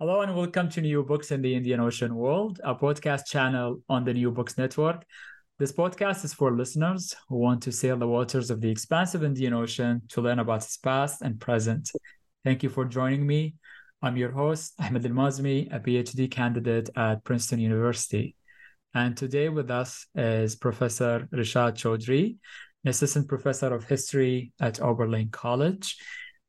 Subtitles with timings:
[0.00, 4.02] Hello and welcome to New Books in the Indian Ocean World, a podcast channel on
[4.02, 5.04] the New Books Network.
[5.58, 9.52] This podcast is for listeners who want to sail the waters of the expansive Indian
[9.52, 11.90] Ocean to learn about its past and present.
[12.44, 13.56] Thank you for joining me.
[14.00, 18.36] I'm your host, Ahmed AlMaazmi, a PhD candidate at Princeton University.
[18.94, 22.38] And today with us is Professor Rishad Choudhury,
[22.84, 25.98] an assistant professor of history at Oberlin College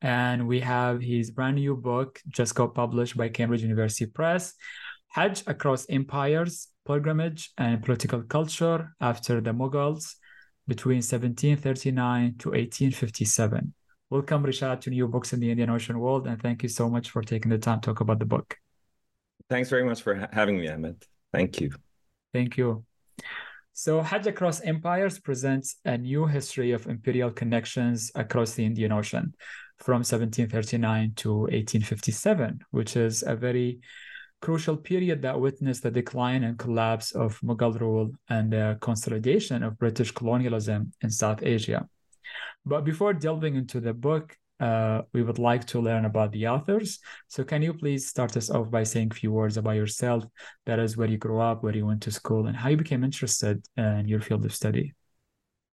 [0.02, 4.54] and we have his brand new book just got published by Cambridge University Press,
[5.10, 10.16] Hajj Across Empires, Pilgrimage and Political Culture After the Mughals
[10.68, 13.74] between 1739 to 1857.
[14.10, 17.12] Welcome, Rishad, to New Books in the Indian Ocean World, and thank you so much
[17.12, 18.58] for taking the time to talk about the book.
[19.50, 21.04] Thanks very much for ha- having me, Ahmed.
[21.32, 21.72] Thank you.
[22.34, 22.84] Thank you.
[23.74, 29.34] So, Hajj Across Empires presents a new history of imperial connections across the Indian Ocean
[29.82, 33.80] from 1739 to 1857, which is a very
[34.42, 39.78] crucial period that witnessed the decline and collapse of Mughal rule and the consolidation of
[39.80, 41.88] British colonialism in South Asia.
[42.66, 47.00] But before delving into the book, uh, we would like to learn about the authors.
[47.28, 50.24] So, can you please start us off by saying a few words about yourself?
[50.68, 53.04] That is, where you grew up, where you went to school, and how you became
[53.04, 54.94] interested in your field of study.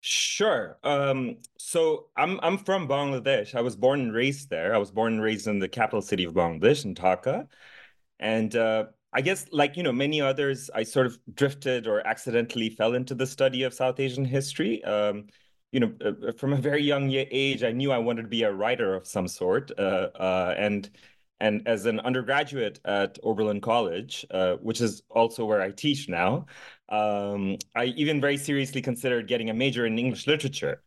[0.07, 0.79] Sure.
[0.85, 3.57] Um, so I'm I'm from Bangladesh.
[3.57, 4.73] I was born and raised there.
[4.73, 7.49] I was born and raised in the capital city of Bangladesh, in Dhaka.
[8.21, 12.71] And uh, I guess, like you know, many others, I sort of drifted or accidentally
[12.71, 14.85] fell into the study of South Asian history.
[14.85, 15.27] Um,
[15.73, 18.53] you know, uh, from a very young age, I knew I wanted to be a
[18.53, 19.73] writer of some sort.
[19.77, 20.89] Uh, uh and
[21.41, 26.47] and as an undergraduate at Oberlin College, uh, which is also where I teach now,
[26.89, 30.83] um, I even very seriously considered getting a major in English literature.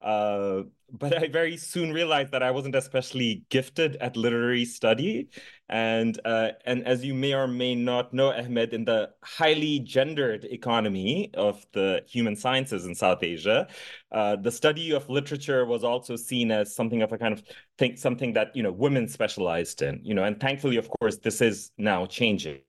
[0.00, 0.62] Uh,
[0.92, 5.28] but I very soon realized that I wasn't especially gifted at literary study.
[5.68, 10.44] And uh, and as you may or may not know, Ahmed, in the highly gendered
[10.44, 13.68] economy of the human sciences in South Asia,
[14.10, 17.42] uh, the study of literature was also seen as something of a kind of
[17.78, 20.00] think something that you know women specialized in.
[20.02, 22.60] You know, and thankfully, of course, this is now changing.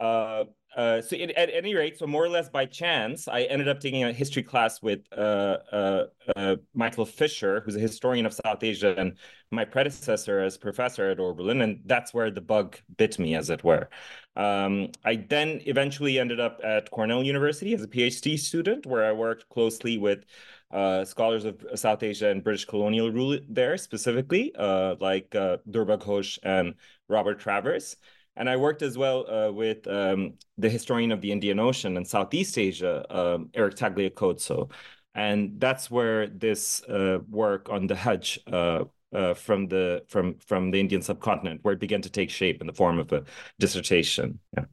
[0.00, 0.44] Uh,
[0.76, 3.78] uh, so it, at any rate, so more or less by chance, I ended up
[3.80, 8.62] taking a history class with uh, uh, uh, Michael Fisher, who's a historian of South
[8.62, 9.18] Asia and
[9.50, 13.62] my predecessor as professor at Oberlin, and that's where the bug bit me, as it
[13.62, 13.90] were.
[14.34, 19.12] Um, I then eventually ended up at Cornell University as a PhD student, where I
[19.12, 20.24] worked closely with
[20.70, 26.38] uh, scholars of South Asia and British colonial rule there, specifically, uh, like Durba Ghosh
[26.42, 26.74] and
[27.08, 27.96] Robert Travers.
[28.36, 32.06] And I worked as well uh, with um, the historian of the Indian Ocean and
[32.06, 34.70] Southeast Asia, um, Eric Tagliacozzo.
[35.14, 38.84] And that's where this uh, work on the Hajj uh,
[39.14, 42.66] uh, from the from from the Indian subcontinent, where it began to take shape in
[42.66, 43.24] the form of a
[43.58, 44.38] dissertation.
[44.56, 44.64] Yeah.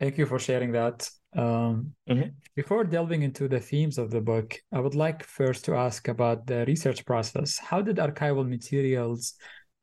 [0.00, 1.08] Thank you for sharing that.
[1.36, 2.30] Um, mm-hmm.
[2.56, 6.46] Before delving into the themes of the book, I would like first to ask about
[6.46, 7.58] the research process.
[7.58, 9.34] How did archival materials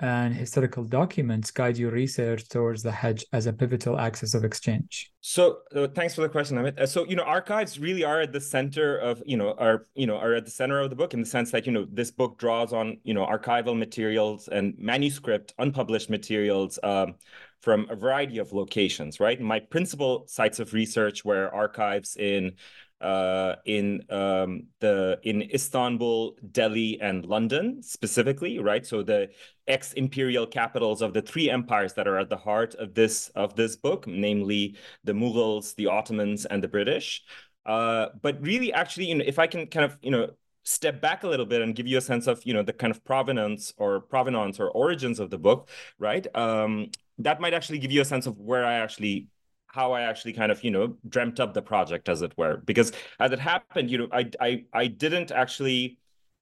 [0.02, 5.12] and historical documents guide your research towards the Hajj as a pivotal axis of exchange?
[5.22, 6.80] So, uh, thanks for the question, Ahmed.
[6.80, 10.08] Uh, so, you know, archives really are at the center of, you know, are you
[10.08, 12.10] know are at the center of the book in the sense that you know this
[12.12, 16.80] book draws on you know archival materials and manuscript, unpublished materials.
[16.84, 17.16] Um,
[17.62, 19.40] from a variety of locations, right?
[19.40, 22.54] My principal sites of research were archives in
[23.02, 28.86] uh, in um, the in Istanbul, Delhi, and London specifically, right?
[28.86, 29.30] So the
[29.68, 33.76] ex-imperial capitals of the three empires that are at the heart of this of this
[33.76, 37.24] book, namely the Mughals, the Ottomans, and the British.
[37.66, 40.30] Uh, but really, actually, you know, if I can kind of you know
[40.64, 42.92] step back a little bit and give you a sense of you know the kind
[42.92, 45.70] of provenance or provenance or origins of the book,
[46.00, 46.28] right?
[46.36, 49.28] Um, that might actually give you a sense of where I actually
[49.74, 52.58] how I actually kind of you know dreamt up the project as it were.
[52.58, 55.98] Because as it happened you know I I I didn't actually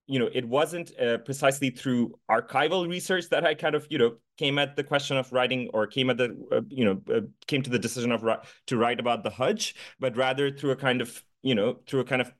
[0.08, 4.16] you know it wasn't uh, precisely through archival research that I kind of you know
[4.38, 7.62] came at the question of writing or came at the uh, you know uh, came
[7.62, 8.26] to the decision of
[8.68, 12.06] to write about the Hajj but rather through a kind of you know through a
[12.06, 12.34] kind of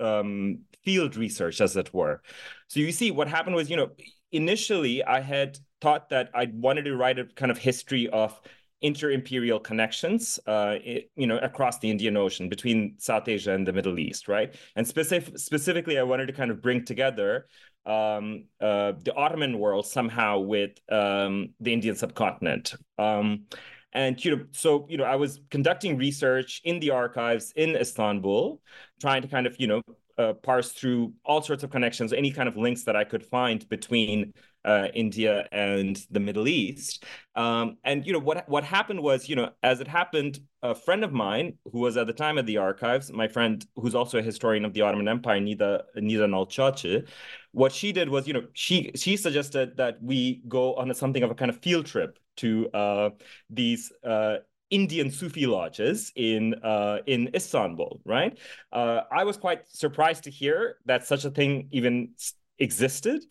[0.00, 2.22] um, field research as it were.
[2.68, 3.90] So you see what happened was you know
[4.32, 8.40] initially I had thought that I wanted to write a kind of history of
[8.80, 10.76] inter-imperial connections, uh,
[11.16, 14.54] you know, across the Indian Ocean between South Asia and the Middle East, right?
[14.76, 17.46] And specific, specifically, I wanted to kind of bring together
[17.86, 22.74] um, uh, the Ottoman world somehow with um, the Indian subcontinent.
[22.98, 23.44] Um,
[23.92, 28.60] and you know, so you know, I was conducting research in the archives in Istanbul,
[29.00, 29.82] trying to kind of you know
[30.18, 33.66] uh, parse through all sorts of connections, any kind of links that I could find
[33.68, 34.34] between
[34.64, 37.04] uh, India and the Middle East.
[37.34, 41.04] Um, and you know what what happened was, you know, as it happened, a friend
[41.04, 44.22] of mine who was at the time at the archives, my friend who's also a
[44.22, 47.08] historian of the Ottoman Empire, Nida Nida Nalçacı,
[47.52, 51.22] what she did was, you know, she she suggested that we go on a, something
[51.22, 53.10] of a kind of field trip to uh,
[53.50, 54.36] these uh,
[54.70, 58.38] Indian Sufi lodges in uh, in Istanbul, right?
[58.72, 62.10] Uh, I was quite surprised to hear that such a thing even
[62.58, 63.24] existed.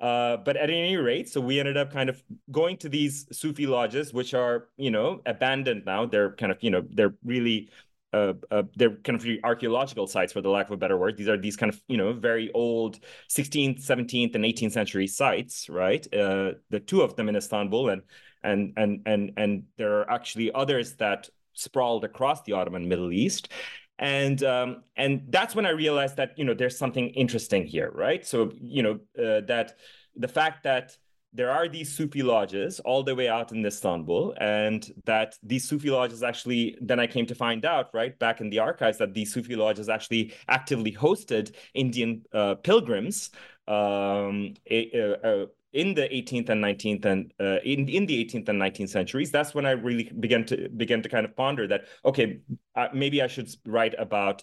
[0.00, 3.66] Uh, but at any rate, so we ended up kind of going to these Sufi
[3.66, 6.06] lodges, which are, you know, abandoned now.
[6.06, 7.70] They're kind of, you know, they're really
[8.12, 11.28] uh, uh, they're kind of archaeological sites for the lack of a better word these
[11.28, 12.98] are these kind of you know very old
[13.30, 18.02] 16th 17th and 18th century sites right uh, the two of them in istanbul and
[18.42, 23.50] and and and and there are actually others that sprawled across the ottoman middle east
[24.02, 28.26] and um, and that's when I realized that you know there's something interesting here, right?
[28.26, 29.74] So you know uh, that
[30.16, 30.96] the fact that
[31.32, 35.88] there are these Sufi lodges all the way out in Istanbul, and that these Sufi
[35.88, 39.32] lodges actually, then I came to find out, right, back in the archives, that these
[39.32, 43.30] Sufi lodges actually actively hosted Indian uh, pilgrims
[43.68, 48.60] um, uh, uh in the 18th and 19th and uh, in in the 18th and
[48.60, 52.40] 19th centuries that's when i really began to began to kind of ponder that okay
[52.76, 54.42] uh, maybe i should write about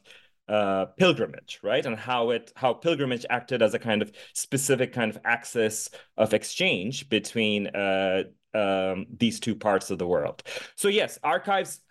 [0.50, 1.86] uh, pilgrimage right?
[1.86, 6.34] And how it how pilgrimage acted as a kind of specific kind of axis of
[6.34, 8.24] exchange between uh,
[8.56, 10.42] um, these two parts of the world.
[10.76, 11.81] So yes archives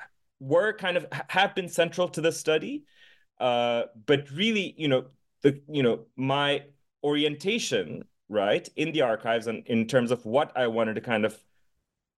[0.40, 2.82] were kind of have been central to the study
[3.40, 5.04] uh, but really you know
[5.42, 6.64] the you know my
[7.04, 11.36] orientation right in the archives and in terms of what i wanted to kind of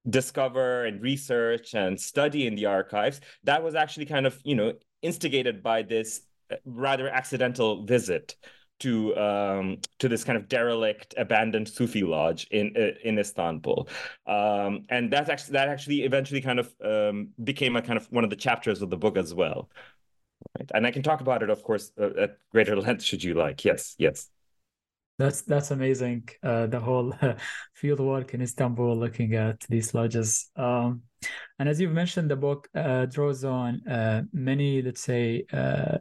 [0.08, 4.72] discover and research and study in the archives that was actually kind of you know
[5.02, 8.34] instigated by this uh, rather accidental visit
[8.80, 13.88] to um, to this kind of derelict, abandoned Sufi lodge in uh, in Istanbul,
[14.26, 18.24] um, and that actually that actually eventually kind of um, became a kind of one
[18.24, 19.70] of the chapters of the book as well.
[20.58, 20.70] Right?
[20.74, 23.64] And I can talk about it, of course, uh, at greater length should you like.
[23.64, 24.28] Yes, yes.
[25.20, 26.26] That's that's amazing.
[26.42, 27.12] Uh, the whole
[27.74, 31.02] field work in Istanbul, looking at these lodges, um,
[31.58, 35.98] and as you've mentioned, the book uh, draws on uh, many, let's say, uh,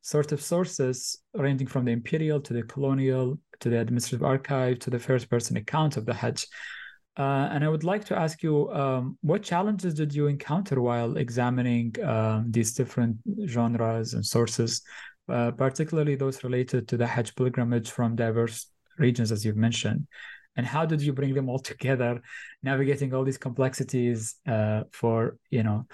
[0.00, 4.88] sort of sources ranging from the imperial to the colonial to the administrative archive to
[4.88, 6.46] the first-person account of the Hajj.
[7.18, 11.18] Uh, and I would like to ask you, um, what challenges did you encounter while
[11.18, 14.80] examining um, these different genres and sources?
[15.28, 18.66] Uh, particularly those related to the Hajj pilgrimage from diverse
[18.98, 20.06] regions, as you've mentioned.
[20.56, 22.20] And how did you bring them all together,
[22.62, 25.86] navigating all these complexities uh, for you know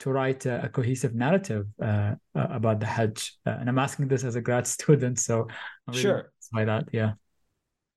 [0.00, 3.38] to write a, a cohesive narrative uh, about the Hajj?
[3.46, 5.48] Uh, and I'm asking this as a grad student, so
[5.88, 7.12] I'm really sure by that, yeah.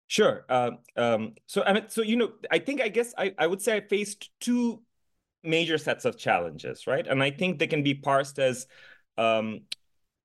[0.08, 0.46] Sure.
[0.48, 3.62] Um, um, so I mean, so you know, I think I guess I, I would
[3.62, 4.82] say I faced two
[5.44, 7.06] major sets of challenges, right?
[7.06, 8.68] And I think they can be parsed as
[9.18, 9.62] um,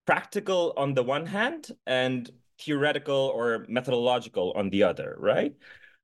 [0.06, 5.54] practical on the one hand and theoretical or methodological on the other, right?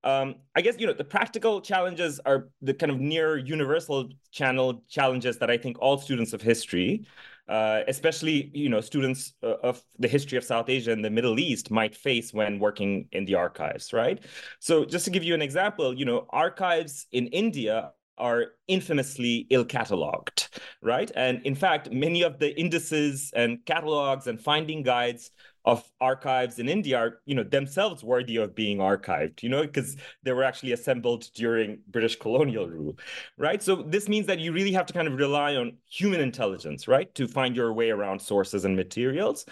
[0.04, 4.84] um, I guess you know the practical challenges are the kind of near universal channel
[4.88, 7.04] challenges that I think all students of history,
[7.48, 11.40] uh, especially you know students uh, of the history of South Asia and the Middle
[11.40, 14.24] East, might face when working in the archives, right?
[14.60, 19.64] So just to give you an example, you know, archives in India are infamously ill
[19.64, 20.48] cataloged,
[20.82, 21.10] right?
[21.16, 25.30] And in fact, many of the indices and catalogs and finding guides
[25.64, 29.96] of archives in India are, you know, themselves worthy of being archived, you know, because
[30.22, 32.98] they were actually assembled during British colonial rule,
[33.36, 33.62] right?
[33.62, 37.14] So this means that you really have to kind of rely on human intelligence, right,
[37.16, 39.44] to find your way around sources and materials.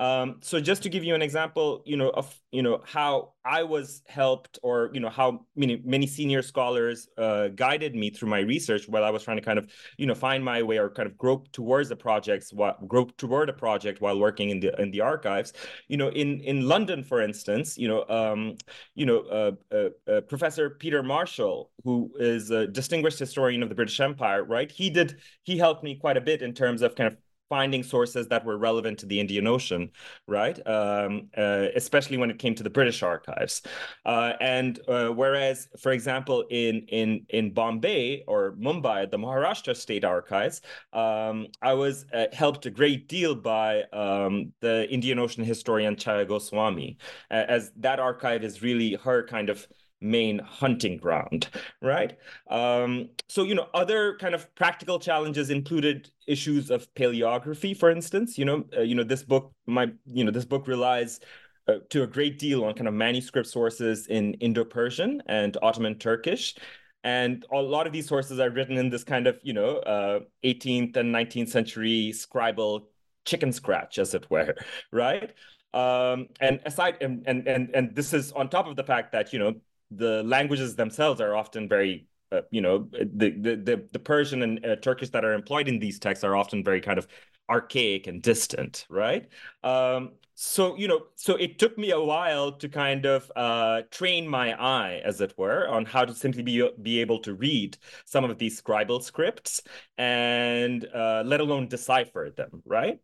[0.00, 3.62] Um, so just to give you an example, you know, of you know how I
[3.62, 8.40] was helped, or you know how many many senior scholars uh, guided me through my
[8.40, 11.06] research while I was trying to kind of you know find my way or kind
[11.06, 12.50] of grope towards the projects,
[12.88, 15.52] grope toward a project while working in the in the archives.
[15.88, 18.56] You know, in in London, for instance, you know, um,
[18.94, 23.74] you know, uh, uh, uh Professor Peter Marshall, who is a distinguished historian of the
[23.74, 24.72] British Empire, right?
[24.72, 27.18] He did he helped me quite a bit in terms of kind of
[27.50, 29.90] finding sources that were relevant to the Indian Ocean,
[30.26, 30.58] right?
[30.66, 33.60] Um, uh, especially when it came to the British archives.
[34.06, 40.04] Uh, and uh, whereas, for example, in in in Bombay or Mumbai, the Maharashtra State
[40.04, 40.62] Archives,
[40.94, 46.26] um, I was uh, helped a great deal by um, the Indian Ocean historian Chhaya
[46.26, 46.96] Goswami,
[47.30, 49.66] as that archive is really her kind of
[50.00, 51.48] main hunting ground,
[51.82, 52.16] right?
[52.48, 58.38] Um, so, you know, other kind of practical challenges included issues of paleography, for instance.
[58.38, 61.20] You know, uh, you know, this book, my, you know, this book relies
[61.68, 66.56] uh, to a great deal on kind of manuscript sources in Indo-Persian and Ottoman Turkish.
[67.02, 70.20] And a lot of these sources are written in this kind of, you know, uh,
[70.44, 72.82] 18th and 19th century scribal
[73.24, 74.54] chicken scratch, as it were,
[74.92, 75.32] right?
[75.72, 79.32] Um, and aside, and, and and and this is on top of the fact that
[79.32, 79.54] you know
[79.90, 84.76] the languages themselves are often very uh, you know the, the the Persian and uh,
[84.76, 87.08] Turkish that are employed in these texts are often very kind of
[87.48, 89.28] archaic and distant, right?
[89.64, 94.26] Um, so you know, so it took me a while to kind of uh, train
[94.26, 98.24] my eye, as it were, on how to simply be be able to read some
[98.24, 99.60] of these scribal scripts
[99.98, 102.98] and uh, let alone decipher them, right?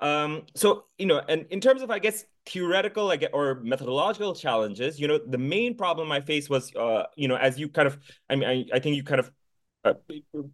[0.00, 4.98] Um, so you know, and in terms of, I guess, theoretical like or methodological challenges
[4.98, 7.96] you know the main problem i faced was uh you know as you kind of
[8.28, 9.30] i mean i, I think you kind of
[9.84, 9.94] uh,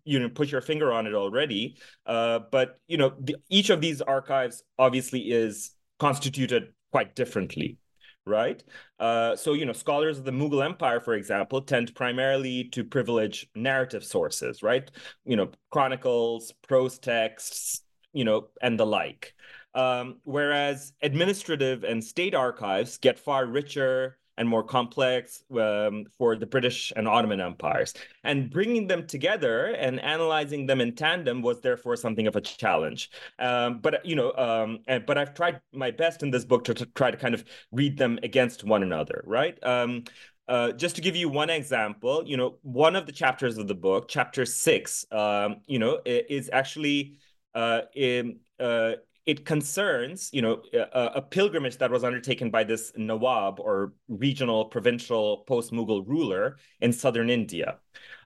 [0.04, 3.80] you know put your finger on it already uh but you know the, each of
[3.80, 7.78] these archives obviously is constituted quite differently
[8.26, 8.62] right?
[9.00, 13.49] Uh so you know scholars of the mughal empire for example tend primarily to privilege
[13.55, 14.90] narrative sources right?
[15.25, 19.35] You know chronicles prose texts you know and the like.
[19.75, 26.47] Um, whereas administrative and state archives get far richer and more complex um, for the
[26.47, 27.92] British and Ottoman empires.
[28.25, 33.11] And bringing them together and analyzing them in tandem was therefore something of a challenge.
[33.38, 36.75] Um, but you know, um, and, but I've tried my best in this book to,
[36.75, 39.59] to, try to kind of read them against one another, right?
[39.62, 40.04] Um,
[40.49, 43.75] uh, just to give you one example, you know, one of the chapters of the
[43.75, 47.18] book, chapter six, um, you know, is actually
[47.54, 48.92] uh, in, uh,
[49.28, 54.64] it concerns, you know, a, a, pilgrimage that was undertaken by this Nawab or regional
[54.64, 57.76] provincial post-Mughal ruler in southern India.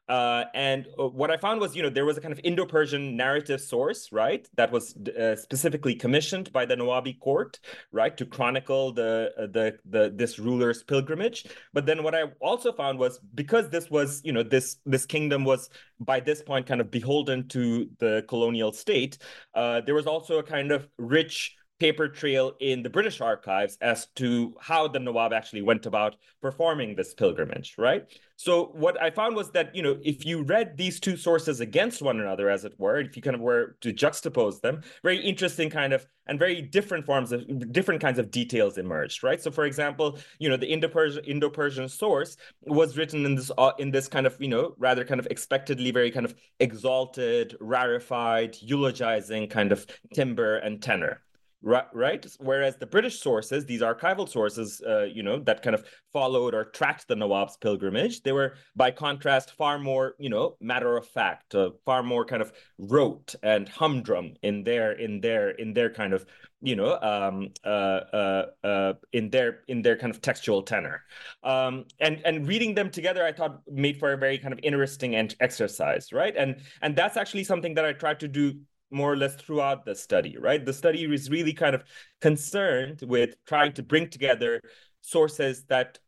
[0.09, 3.16] Uh, and uh, what I found was, you know, there was a kind of Indo-Persian
[3.16, 7.61] narrative source, right, that was uh, specifically commissioned by the Nawabi court,
[7.92, 11.47] right, to chronicle the uh, the the this ruler's pilgrimage.
[11.73, 15.44] But then what I also found was because this was, you know, this this kingdom
[15.44, 19.18] was by this point kind of beholden to the colonial state,
[19.54, 24.07] uh, there was also a kind of rich paper trail in the British archives as
[24.15, 28.07] to how the Nawab actually went about performing this pilgrimage, right?
[28.37, 32.01] So what I found was that, you know, if you read these two sources against
[32.01, 35.71] one another, as it were, if you kind of were to juxtapose them, very interesting
[35.71, 39.43] kind of and very different forms of different kinds of details emerged, right?
[39.43, 43.91] So for example, you know, the Indo-Persian Indo-Persian source was written in this uh, in
[43.91, 49.49] this kind of, you know, rather kind of expectedly very kind of exalted, rarefied, eulogizing
[49.49, 49.85] kind of
[50.15, 51.21] timbre and tenor
[51.64, 52.26] Right.
[52.40, 56.64] Whereas the British sources, these archival sources, uh, you know, that kind of followed or
[56.64, 61.54] tracked the Nawab's pilgrimage, they were, by contrast, far more, you know, matter of fact,
[61.54, 66.12] uh, far more kind of rote and humdrum in their, in their, in their kind
[66.12, 66.26] of,
[66.62, 67.69] you know, um, uh,
[68.12, 71.02] uh, uh, in their, in their kind of textual tenor,
[71.42, 75.14] um, and and reading them together, I thought made for a very kind of interesting
[75.40, 76.37] exercise, right?
[76.37, 78.61] And and that's actually something that I tried to do
[78.93, 80.65] more or less throughout the study, right?
[80.65, 81.85] The study is really kind of
[82.21, 84.61] concerned with trying to bring together
[85.01, 85.99] sources that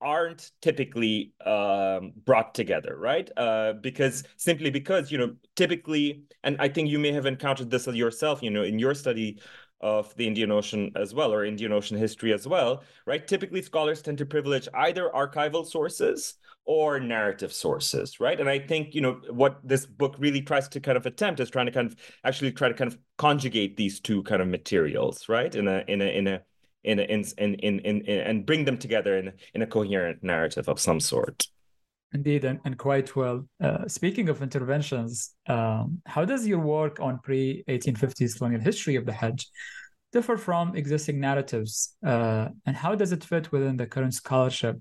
[0.00, 3.30] aren't typically um, brought together, right?
[3.36, 7.86] Uh, because simply because you know typically, and I think you may have encountered this
[7.86, 9.40] yourself, you know, in your study
[9.80, 13.26] of the Indian Ocean as well, or Indian Ocean history as well, right?
[13.26, 18.38] Typically, scholars tend to privilege either archival sources or narrative sources, right?
[18.38, 21.50] And I think, you know, what this book really tries to kind of attempt is
[21.50, 25.28] trying to kind of actually try to kind of conjugate these two kind of materials,
[25.28, 25.52] right?
[25.54, 26.42] In a in a in a
[26.84, 30.68] in a, in, in in in and bring them together in in a coherent narrative
[30.68, 31.46] of some sort.
[32.14, 33.48] Indeed, and, and quite well.
[33.60, 39.06] Uh, speaking of interventions, um, how does your work on pre 1850s colonial history of
[39.06, 39.48] the Hajj
[40.12, 41.96] differ from existing narratives?
[42.06, 44.76] Uh, and how does it fit within the current scholarship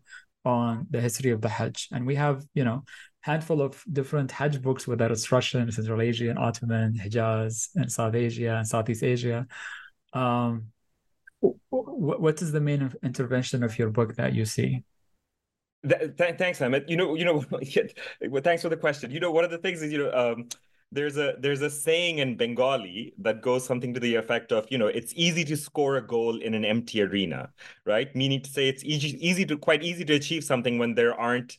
[0.45, 1.89] on the history of the Hajj?
[1.91, 2.83] And we have, you know,
[3.21, 8.55] handful of different Hajj books, whether it's Russian, Central Asian, Ottoman, Hijaz, and South Asia
[8.57, 9.47] and Southeast Asia.
[10.13, 10.67] Um,
[11.69, 14.83] what is the main intervention of your book that you see?
[15.87, 16.85] Th- th- thanks, Ahmed.
[16.87, 17.41] You know, you know.
[18.41, 19.09] thanks for the question.
[19.09, 20.49] You know, one of the things is, you know, um,
[20.91, 24.77] there's a there's a saying in Bengali that goes something to the effect of, you
[24.77, 27.49] know, it's easy to score a goal in an empty arena,
[27.85, 28.13] right?
[28.15, 31.57] Meaning to say, it's easy easy to quite easy to achieve something when there aren't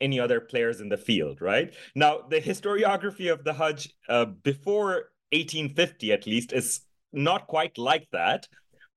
[0.00, 1.72] any other players in the field, right?
[1.94, 6.80] Now, the historiography of the Hajj uh, before 1850, at least, is
[7.12, 8.48] not quite like that,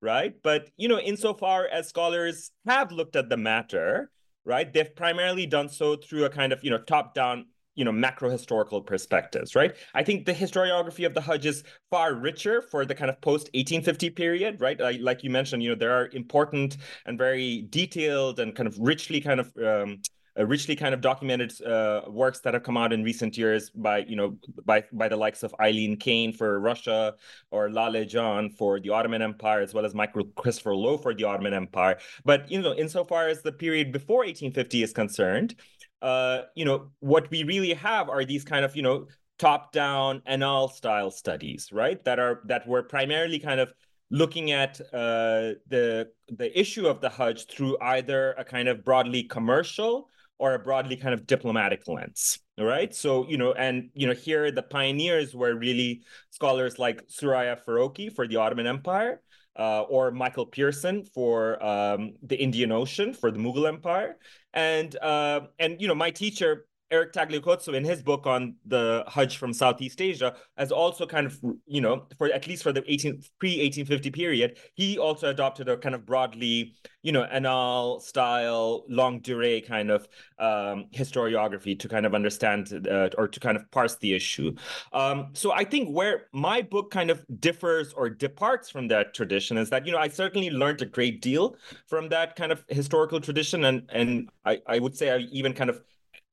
[0.02, 0.34] right?
[0.42, 4.10] But you know, insofar as scholars have looked at the matter
[4.48, 4.72] right?
[4.72, 7.46] They've primarily done so through a kind of, you know, top-down
[7.78, 12.14] you know macro historical perspectives right i think the historiography of the hajj is far
[12.14, 15.76] richer for the kind of post 1850 period right like, like you mentioned you know
[15.76, 20.00] there are important and very detailed and kind of richly kind of um,
[20.38, 23.98] uh, richly kind of documented uh, works that have come out in recent years by
[23.98, 27.14] you know by by the likes of Eileen Kane for Russia
[27.50, 31.24] or Lale Can for the Ottoman Empire, as well as Michael Christopher Low for the
[31.24, 31.98] Ottoman Empire.
[32.24, 35.56] But you know, insofar as the period before 1850 is concerned,
[36.02, 39.06] uh, you know, what we really have are these kind of you know
[39.38, 42.02] top-down Annales style studies, right?
[42.04, 43.72] That are that were primarily kind of
[44.10, 49.24] looking at uh, the the issue of the Hajj through either a kind of broadly
[49.24, 52.38] commercial or a broadly kind of diplomatic lens.
[52.58, 52.94] All right.
[52.94, 58.14] So, you know, and, you know, here the pioneers were really scholars like Suraiya Faroqhi
[58.14, 59.20] for the Ottoman Empire,
[59.58, 64.16] uh, or Michael Pearson for um, the Indian Ocean for the Mughal Empire.
[64.54, 69.36] And, uh, and, you know, my teacher, Eric Tagliacozzo in his book on the Hajj
[69.36, 73.22] from Southeast Asia has also kind of, you know, for at least for the 18
[73.38, 79.64] pre-1850 period, he also adopted a kind of broadly, you know, Annales style, longue durée
[79.66, 84.14] kind of um, historiography to kind of understand uh, or to kind of parse the
[84.14, 84.54] issue.
[84.92, 89.58] Um, so I think where my book kind of differs or departs from that tradition
[89.58, 93.20] is that, you know, I certainly learned a great deal from that kind of historical
[93.20, 93.64] tradition.
[93.66, 95.82] And, and I, I would say I even kind of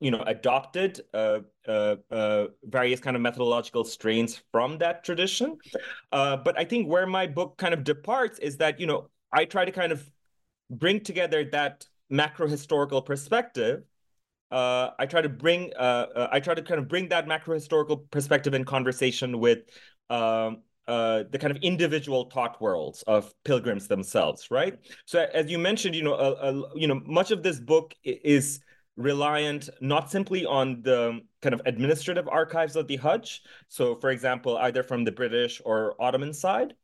[0.06, 5.58] you know adopted uh, uh, uh, various kind of methodological strains from that tradition
[6.12, 9.44] uh, but i think where my book kind of departs is that you know i
[9.46, 10.08] try to kind of
[10.70, 13.82] bring together that macro historical perspective
[14.52, 17.98] uh, i try to bring uh, i try to kind of bring that macro historical
[18.12, 19.60] perspective in conversation with
[20.12, 24.78] um, uh, the kind of individual thought worlds of pilgrims themselves, right?
[25.06, 28.60] So, as you mentioned, you know, you know, much of this book is
[28.98, 33.44] reliant not simply on the kind of administrative archives of the Hajj.
[33.68, 36.76] So, for example, either from the British or Ottoman side,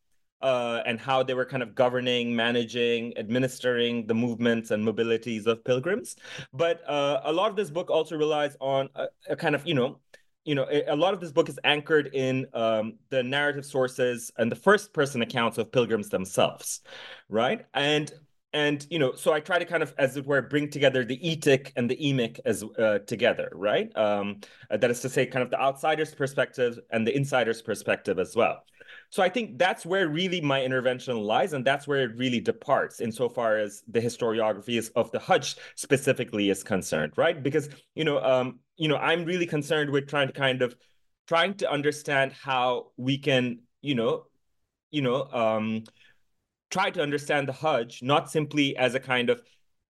[0.41, 5.63] uh, and how they were kind of governing, managing, administering the movements and mobilities of
[5.63, 6.15] pilgrims.
[6.53, 9.73] But uh, a lot of this book also relies on a, a kind of, you
[9.73, 9.99] know,
[10.43, 14.51] you know, a, lot of this book is anchored in um, the narrative sources and
[14.51, 16.81] the first person accounts of pilgrims themselves,
[17.29, 17.67] right?
[17.75, 18.11] And
[18.53, 21.17] and you know so i try to kind of as it were bring together the
[21.19, 23.95] etic and the emic as uh, together right?
[23.95, 28.19] Um, uh, that is to say kind of the outsider's perspective and the insider's perspective
[28.19, 28.63] as well.
[29.09, 32.99] So i think that's where really my intervention lies and that's where it really departs
[33.01, 37.41] insofar as the historiography is, of the hajj specifically is concerned right?
[37.41, 40.75] Because you know um, you know i'm really concerned with trying to kind of
[41.27, 44.25] trying to understand how we can you know
[44.89, 45.83] you know um,
[46.71, 49.43] try to understand the Hajj not simply as a kind of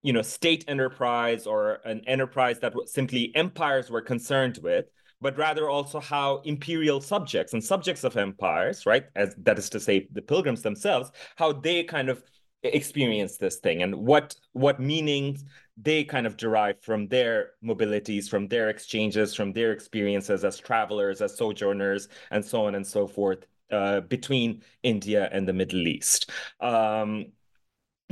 [0.04, 4.86] you know state enterprise or an enterprise that simply empires were concerned with
[5.22, 9.80] but rather also how imperial subjects and subjects of empires right as that is to
[9.80, 12.24] say the pilgrims themselves how they kind of
[12.63, 15.44] experience this thing and what what meanings
[15.78, 21.22] they kind of derive from their mobilities from their exchanges from their experiences as travelers
[21.22, 26.30] as sojourners and so on and so forth uh, between India and the Middle East.
[26.60, 27.28] Um,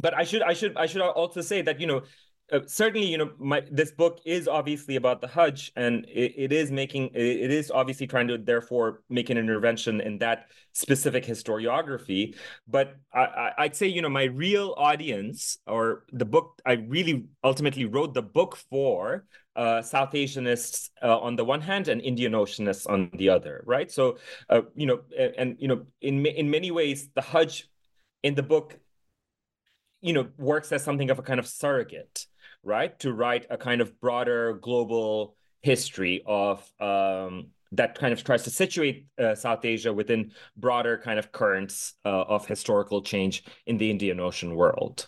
[0.02, 2.04] but I should I should I should also say that you know
[2.52, 6.52] uh, certainly, you know, my this book is obviously about the Hajj, and it, it
[6.52, 12.36] is making it is obviously trying to therefore make an intervention in that specific historiography.
[12.68, 17.86] But I, I'd say, you know, my real audience or the book I really ultimately
[17.86, 19.26] wrote the book for
[19.60, 23.90] uh, South Asianists uh, on the one hand and Indian Oceanists on the other, right?
[23.92, 24.18] So,
[24.50, 27.68] uh, you know, and, and you know, in in many ways, the Hajj
[28.24, 28.80] in the book,
[30.02, 32.26] you know, works as something of a kind of surrogate
[32.64, 32.98] right?
[33.00, 38.50] To write a kind of broader global history of um, that kind of tries to
[38.50, 43.90] situate uh, South Asia within broader kind of currents uh, of historical change in the
[43.90, 45.08] Indian Ocean world.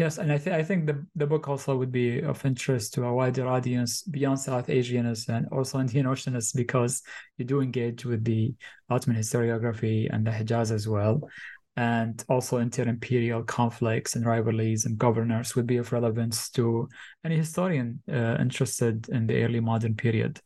[0.00, 3.04] Yes, and I, th- I think the, the book also would be of interest to
[3.04, 7.02] a wider audience beyond South Asianists and also Indian Oceanists because
[7.36, 8.54] you do engage with the
[8.88, 11.28] Ottoman historiography and the Hijaz as well.
[11.76, 16.88] And also inter-imperial conflicts and rivalries and governors would be of relevance to
[17.22, 20.40] any historian uh, interested in the early modern period.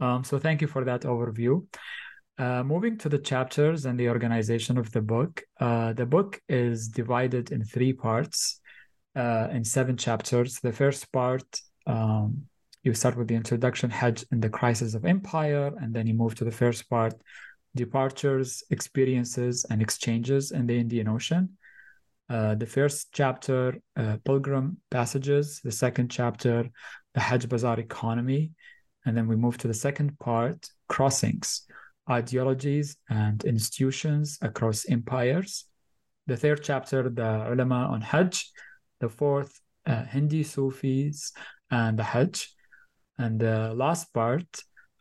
[0.00, 1.64] Um, so thank you for that overview.
[2.36, 6.88] Uh, moving to the chapters and the organization of the book, uh, the book is
[6.88, 8.59] divided in three parts
[9.16, 10.60] uh, in seven chapters.
[10.60, 12.46] The first part, um,
[12.82, 16.34] you start with the introduction, Hajj and the crisis of empire, and then you move
[16.36, 17.14] to the first part,
[17.74, 21.56] departures, experiences, and exchanges in the Indian Ocean.
[22.28, 25.60] Uh, the first chapter, uh, pilgrim passages.
[25.64, 26.70] The second chapter,
[27.14, 28.52] the Hajj Bazaar economy.
[29.04, 31.66] And then we move to the second part, crossings,
[32.08, 35.64] ideologies and institutions across empires.
[36.26, 38.50] The third chapter, the ulama on Hajj
[39.00, 41.32] the fourth uh, Hindi Sufis
[41.70, 42.48] and the Hajj.
[43.18, 44.46] And the last part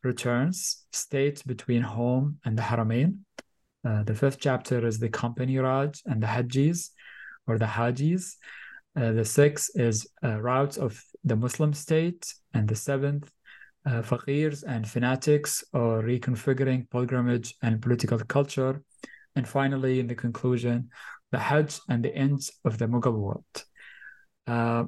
[0.04, 3.20] returns, state between home and the Haramain.
[3.88, 6.90] Uh, the fifth chapter is the company Raj and the Hajjis
[7.48, 8.36] or the Hajis.
[8.96, 12.34] Uh, the sixth is uh, routes of the Muslim state.
[12.54, 13.32] And the seventh,
[13.86, 18.82] uh, faqirs and fanatics or reconfiguring pilgrimage and political culture.
[19.36, 20.90] And finally, in the conclusion,
[21.32, 23.64] the Hajj and the ends of the Mughal world.
[24.48, 24.86] Uh,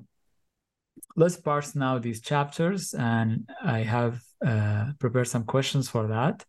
[1.15, 6.45] let's parse now these chapters, and I have uh, prepared some questions for that.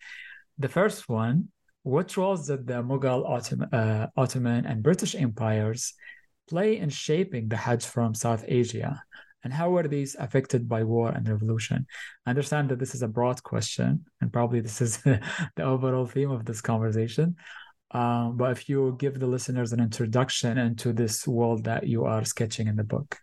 [0.58, 1.48] The first one
[1.82, 5.94] What roles did the Mughal, Ottoman, uh, Ottoman and British empires
[6.48, 9.02] play in shaping the Hajj from South Asia?
[9.44, 11.86] And how were these affected by war and revolution?
[12.24, 14.98] I understand that this is a broad question, and probably this is
[15.56, 17.34] the overall theme of this conversation.
[17.92, 22.24] Um, but if you give the listeners an introduction into this world that you are
[22.24, 23.18] sketching in the book.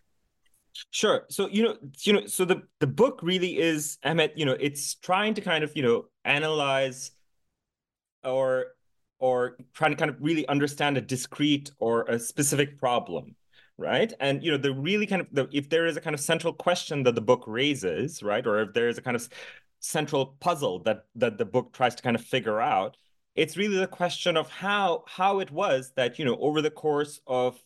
[0.90, 1.24] Sure.
[1.28, 4.32] So you know, you know, so the the book really is, Ahmed.
[4.36, 7.10] You know, it's trying to kind of you know analyze
[8.24, 8.66] or
[9.18, 13.36] or trying to kind of really understand a discrete or a specific problem
[13.78, 16.20] right and you know the really kind of the if there is a kind of
[16.20, 19.26] central question that the book raises right or if there is a kind of
[19.80, 22.96] central puzzle that that the book tries to kind of figure out
[23.34, 27.20] it's really the question of how how it was that you know over the course
[27.26, 27.62] of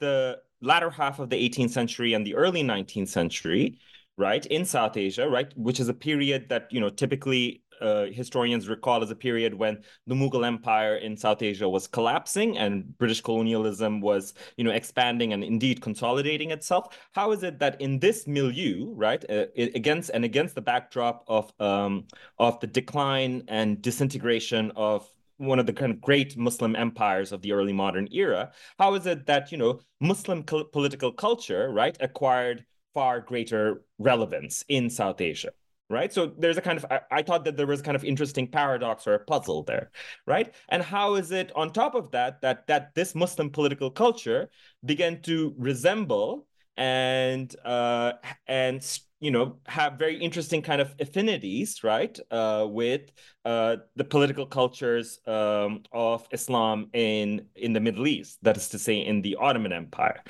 [0.00, 3.78] the latter half of the 18th century and the early 19th century
[4.16, 8.68] right in south asia right which is a period that you know typically uh, historians
[8.68, 13.20] recall as a period when the Mughal Empire in South Asia was collapsing and British
[13.20, 16.96] colonialism was, you know, expanding and indeed consolidating itself.
[17.12, 21.52] How is it that in this milieu, right, uh, against and against the backdrop of
[21.60, 22.06] um,
[22.38, 25.08] of the decline and disintegration of
[25.38, 29.06] one of the kind of great Muslim empires of the early modern era, how is
[29.06, 35.50] it that you know Muslim political culture, right, acquired far greater relevance in South Asia?
[35.88, 36.12] Right?
[36.12, 39.06] So there's a kind of I, I, thought that there was kind of interesting paradox
[39.06, 39.90] or a puzzle there
[40.26, 40.54] right?
[40.68, 44.50] And how is it on top of that that that this muslim political culture
[44.84, 46.46] began to resemble
[46.76, 48.12] and uh,
[48.46, 53.10] and you know have very interesting kind of affinities right uh, with
[53.44, 58.78] uh, the political cultures um, of islam in in the middle east that is to
[58.78, 60.22] say in the ottoman empire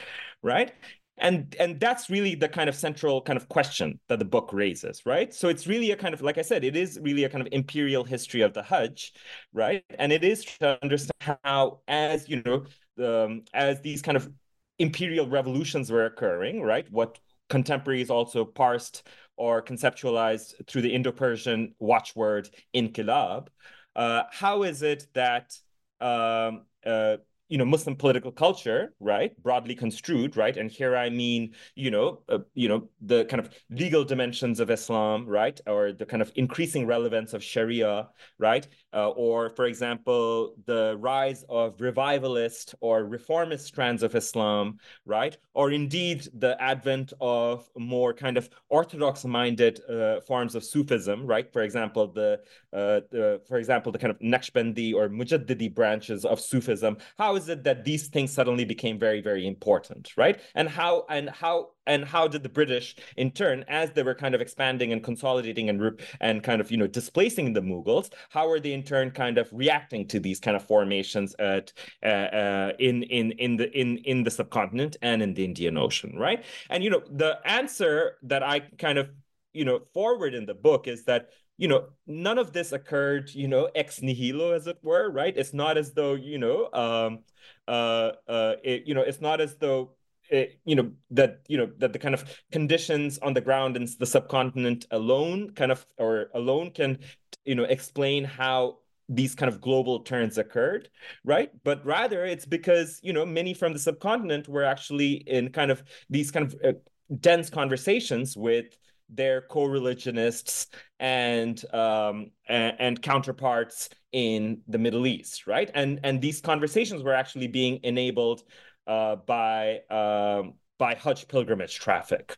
[0.43, 0.73] right
[1.19, 5.05] and and that's really the kind of central kind of question that the book raises
[5.07, 5.33] right?
[5.33, 7.53] So it's really a kind of like i said it is really a kind of
[7.53, 9.13] imperial history of the hajj
[9.53, 9.85] right?
[9.99, 12.65] And it is to understand how as you know
[13.03, 14.31] um, as these kind of
[14.79, 16.91] imperial revolutions were occurring right?
[16.91, 23.49] What contemporaries also parsed or conceptualized through the indo-persian watchword inqilab
[23.95, 25.57] uh, how is it that
[26.01, 27.17] um, uh,
[27.49, 32.21] you know muslim political culture right broadly construed right and here i mean you know
[32.29, 36.33] uh, you know the kind of legal dimensions of islam right or the kind of
[36.35, 43.67] increasing relevance of sharia right uh, or for example the rise of revivalist or reformist
[43.67, 50.21] strands of islam right or indeed the advent of more kind of orthodox minded uh,
[50.21, 52.41] forms of sufism right for example the,
[52.73, 57.49] uh, the for example the kind of naqshbandi or mujaddidi branches of sufism how is
[57.49, 60.41] it that these things suddenly became very, very important, right?
[60.55, 64.35] And how and how and how did the British, in turn, as they were kind
[64.35, 68.61] of expanding and consolidating and and kind of you know displacing the Mughals, how were
[68.61, 71.73] they in turn kind of reacting to these kind of formations at
[72.03, 76.15] uh, uh, in in in the in in the subcontinent and in the Indian Ocean,
[76.17, 76.45] right?
[76.71, 79.11] And you know the answer that I kind of
[79.53, 83.49] you know forward in the book is that you know, none of this occurred, you
[83.49, 85.37] know, ex nihilo, as it were, right?
[85.37, 87.21] It's not as though, you know, um,
[87.67, 89.93] uh, uh, it, you know, it's not as though,
[90.29, 93.89] it, you know, that, you know, that the kind of conditions on the ground in
[93.99, 96.99] the subcontinent alone kind of, or alone can,
[97.45, 100.89] you know, explain how these kind of global turns occurred,
[101.25, 101.51] right?
[101.65, 105.83] But rather it's because, you know, many from the subcontinent were actually in kind of
[106.11, 106.73] these kind of uh,
[107.21, 108.77] dense conversations with
[109.09, 115.71] their co-religionists and, um, and, and counterparts in the Middle East, right?
[115.75, 118.43] And and these conversations were actually being enabled
[118.87, 122.35] uh, by um, by Hajj pilgrimage traffic,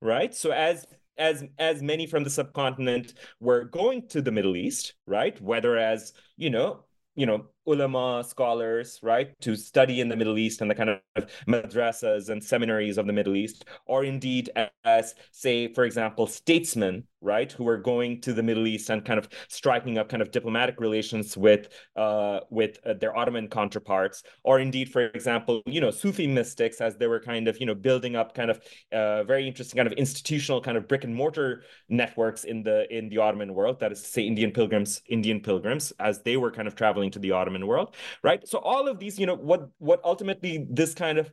[0.00, 0.34] right?
[0.34, 5.40] So as as as many from the subcontinent were going to the Middle East, right?
[5.40, 10.60] Whether as you know you know ulama scholars right to study in the middle east
[10.60, 11.00] and the kind of
[11.46, 14.50] madrasas and seminaries of the middle east or indeed
[14.84, 19.18] as say for example statesmen right who were going to the middle east and kind
[19.18, 24.58] of striking up kind of diplomatic relations with uh, with uh, their ottoman counterparts or
[24.58, 28.16] indeed for example you know sufi mystics as they were kind of you know building
[28.16, 28.60] up kind of
[28.92, 33.08] uh, very interesting kind of institutional kind of brick and mortar networks in the in
[33.10, 36.66] the ottoman world that is to say indian pilgrims indian pilgrims as they were kind
[36.66, 38.46] of traveling to the ottoman world, right?
[38.46, 41.32] So all of these, you know, what what ultimately this kind of,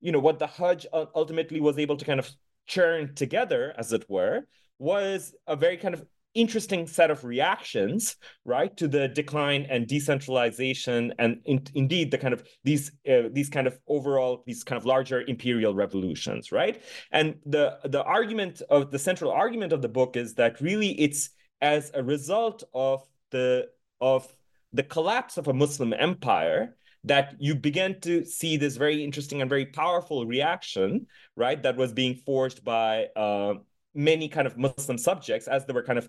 [0.00, 2.30] you know, what the Hajj ultimately was able to kind of
[2.66, 4.46] churn together, as it were,
[4.78, 6.04] was a very kind of
[6.36, 12.34] interesting set of reactions right to the decline and decentralization and in, indeed the kind
[12.34, 17.36] of these uh, these kind of overall these kind of larger imperial revolutions right and
[17.46, 21.30] the the argument of the central argument of the book is that really it's
[21.62, 23.66] as a result of the
[24.02, 24.28] of
[24.72, 29.48] the collapse of a Muslim empire that you began to see this very interesting and
[29.48, 31.62] very powerful reaction, right?
[31.62, 33.54] That was being forged by uh,
[33.94, 36.08] many kind of Muslim subjects as they were kind of,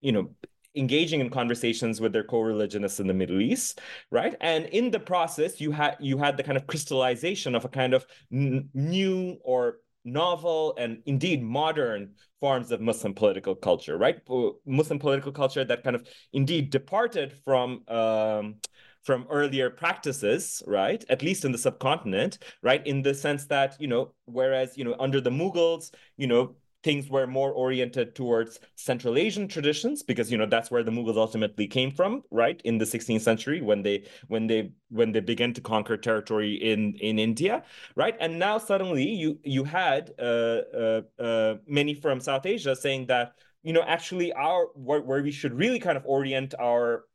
[0.00, 0.30] you know,
[0.76, 4.34] engaging in conversations with their co-religionists in the Middle East, right?
[4.40, 7.94] And in the process, you had you had the kind of crystallization of a kind
[7.94, 14.18] of n- new or novel and indeed modern forms of Muslim political culture, right?
[14.66, 18.56] Muslim political culture that kind of indeed departed from um,
[19.02, 21.04] from earlier practices, right?
[21.08, 22.86] At least in the subcontinent, right?
[22.86, 27.08] In the sense that you know, whereas you know under the Mughals, you know, things
[27.08, 31.66] were more oriented towards Central Asian traditions because you know that's where the Mughals ultimately
[31.66, 32.60] came from, right?
[32.64, 36.94] In the 16th century when they when they when they began to conquer territory in
[36.96, 37.64] in India,
[37.96, 38.14] right?
[38.20, 43.34] And now suddenly you you had uh, uh, uh, many from South Asia saying that
[43.62, 47.06] you know actually our where, where we should really kind of orient our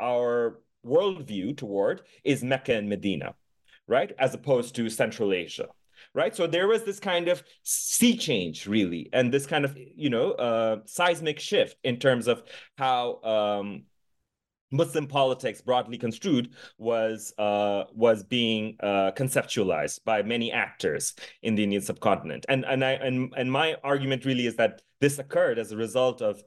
[0.00, 3.34] our worldview toward is Mecca and Medina,
[3.86, 4.12] right?
[4.18, 5.68] As opposed to Central Asia
[6.14, 6.34] right?
[6.34, 10.32] So there was this kind of sea change, really, and this kind of you know
[10.32, 12.42] uh, seismic shift in terms of
[12.76, 13.22] how.
[13.22, 13.84] Um,
[14.70, 21.64] Muslim politics, broadly construed, was uh, was being uh, conceptualized by many actors in the
[21.64, 25.72] Indian subcontinent, and and I and and my argument really is that this occurred as
[25.72, 26.42] a result of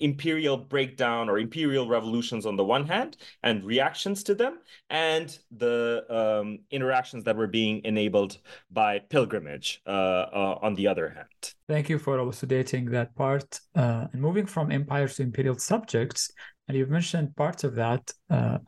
[0.00, 4.58] imperial breakdown or imperial revolutions on the one hand and reactions to them,
[4.90, 8.38] and the um, interactions that were being enabled
[8.70, 11.54] by pilgrimage uh, uh on the other hand.
[11.68, 13.60] Thank you for elucidating that part.
[13.74, 16.30] Uh, and moving from empires to imperial subjects,
[16.68, 18.10] and you've mentioned parts of that.
[18.30, 18.58] Uh,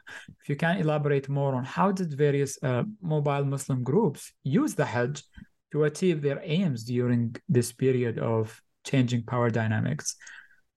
[0.40, 2.58] if you can elaborate more on how did various
[3.02, 5.22] mobile Muslim groups use the Hajj
[5.72, 10.16] to achieve their aims during this period of changing power dynamics.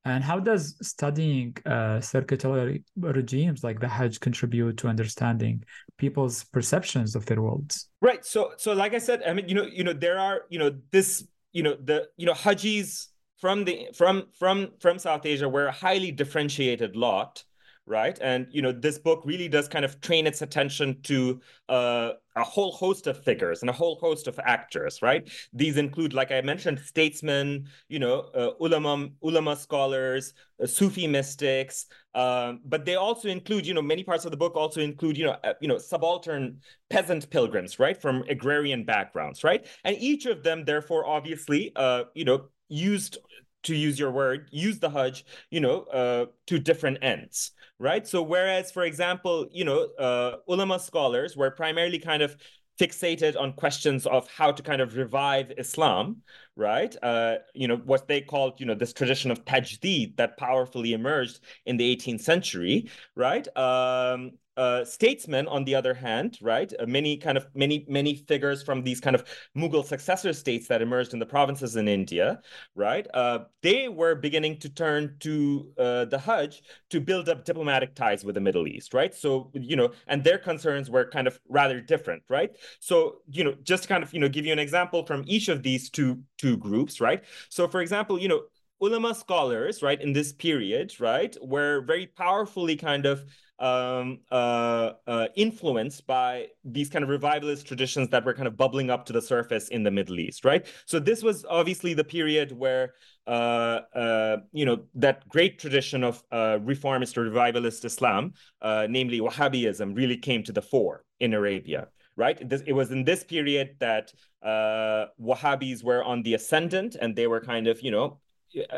[0.05, 5.63] And how does studying uh, circuitous regimes like the Hajj contribute to understanding
[5.97, 7.89] people's perceptions of their worlds?
[8.01, 8.25] Right.
[8.25, 10.77] So, so like I said, I mean, you know, you know, there are, you know,
[10.91, 15.67] this, you know, the, you know, Hajis from the from from from South Asia were
[15.67, 17.43] a highly differentiated lot
[17.87, 18.19] right?
[18.21, 22.43] And you know, this book really does kind of train its attention to uh, a
[22.43, 25.27] whole host of figures and a whole host of actors, right?
[25.53, 31.87] These include, like I mentioned, statesmen, you know, uh, ulama, ulama scholars, uh, Sufi mystics,
[32.13, 35.25] um, but they also include, you know, many parts of the book also include, you
[35.25, 39.65] know, uh, you know, subaltern peasant pilgrims, right, from agrarian backgrounds, right?
[39.85, 43.17] And each of them, therefore, obviously, uh, you know, used
[43.63, 48.07] to use your word, use the Hajj, you know, uh, to different ends, right?
[48.07, 52.35] So whereas, for example, you know, uh, ulama scholars were primarily kind of
[52.79, 56.17] fixated on questions of how to kind of revive Islam,
[56.55, 56.95] right?
[57.01, 61.39] Uh, you know, what they called, you know, this tradition of tajdeed that powerfully emerged
[61.65, 63.47] in the 18th century, right?
[63.57, 68.63] Um, uh, statesmen, on the other hand, right, uh, many kind of many many figures
[68.63, 69.23] from these kind of
[69.55, 72.41] Mughal successor states that emerged in the provinces in India,
[72.75, 77.95] right, uh, they were beginning to turn to uh, the Hajj to build up diplomatic
[77.95, 79.13] ties with the Middle East, right?
[79.13, 82.55] So you know, and their concerns were kind of rather different, right?
[82.79, 85.49] So you know, just to kind of you know give you an example from each
[85.49, 87.23] of these two two groups, right?
[87.49, 88.41] So for example, you know,
[88.81, 93.23] ulama scholars, right, in this period, right, were very powerfully kind of
[93.59, 98.89] um, uh, uh, influenced by these kind of revivalist traditions that were kind of bubbling
[98.89, 100.65] up to the surface in the Middle East, right?
[100.85, 102.93] So this was obviously the period where,
[103.25, 109.19] uh, uh you know, that great tradition of uh, reformist or revivalist Islam, uh, namely
[109.19, 112.47] Wahhabism, really came to the fore in Arabia, right?
[112.47, 117.41] This, it was in this period that Wahhabis were on the ascendant and they were
[117.41, 118.19] kind of, you know,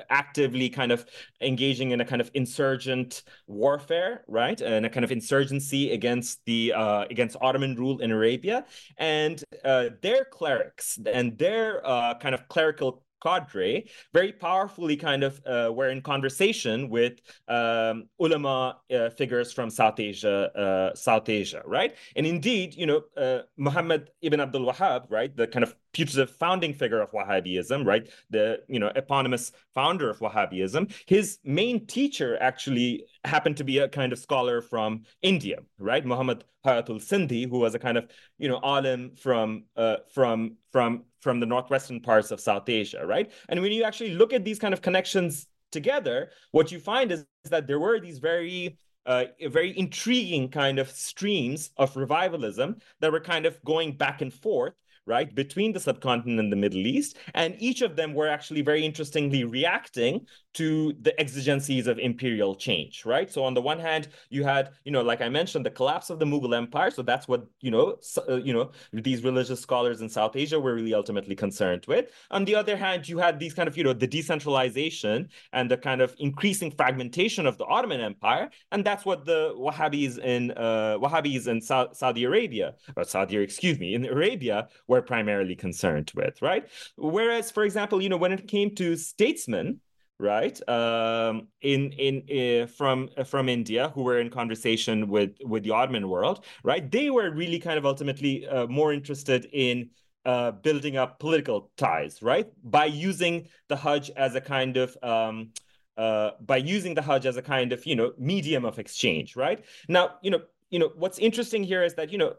[0.09, 1.05] actively kind of
[1.41, 4.59] engaging in a kind of insurgent warfare, right?
[4.61, 8.65] And a kind of insurgency against the uh, against Ottoman rule in Arabia,
[8.97, 15.41] and uh, their clerics and their uh, kind of clerical cadre very powerfully kind of
[15.45, 21.61] uh, were in conversation with um, ulama uh, figures from South Asia, uh, South Asia,
[21.65, 21.95] right?
[22.15, 26.73] And indeed, you know, uh, Muhammad ibn Abdul Wahhab, right, the kind of putative founding
[26.73, 33.05] figure of Wahhabism, right, the you know eponymous founder of Wahhabism, his main teacher actually
[33.25, 36.05] happened to be a kind of scholar from India, right?
[36.05, 41.03] Muhammad Hayatul Sindhi, who was a kind of, you know, alim from uh, from from
[41.21, 43.31] from the northwestern parts of South Asia, right?
[43.49, 47.19] And when you actually look at these kind of connections together, what you find is,
[47.43, 53.11] is that there were these very uh, very intriguing kind of streams of revivalism that
[53.11, 54.73] were kind of going back and forth
[55.09, 57.17] right, between the subcontinent and the Middle East.
[57.33, 63.05] And each of them were actually very interestingly reacting to the exigencies of imperial change,
[63.05, 63.31] right?
[63.31, 66.17] So on the one hand, you had, you know, like I mentioned, the collapse of
[66.19, 66.91] the Mughal Empire.
[66.91, 70.73] So that's what, you know, uh, you know, these religious scholars in South Asia were
[70.73, 72.05] really ultimately concerned with.
[72.31, 75.77] On the other hand, you had these kind of, you know, the decentralization and the
[75.77, 78.49] kind of increasing fragmentation of the Ottoman Empire.
[78.71, 83.79] And that's what the Wahhabis in uh, Wahhabis in Sa- Saudi Arabia, or Saudi, excuse
[83.79, 86.67] me, in Arabia were primarily concerned with, right?
[86.97, 89.79] Whereas, for example, you know, when it came to statesmen,
[90.19, 95.63] right um, in in uh, from uh, from India who were in conversation with with
[95.63, 99.89] the Ottoman world right they were really kind of ultimately uh, more interested in
[100.25, 105.51] uh, building up political ties right by using the Hajj as a kind of um,
[105.97, 109.63] uh, by using the Hajj as a kind of you know medium of exchange right
[109.87, 112.33] now you know you know what's interesting here is that you know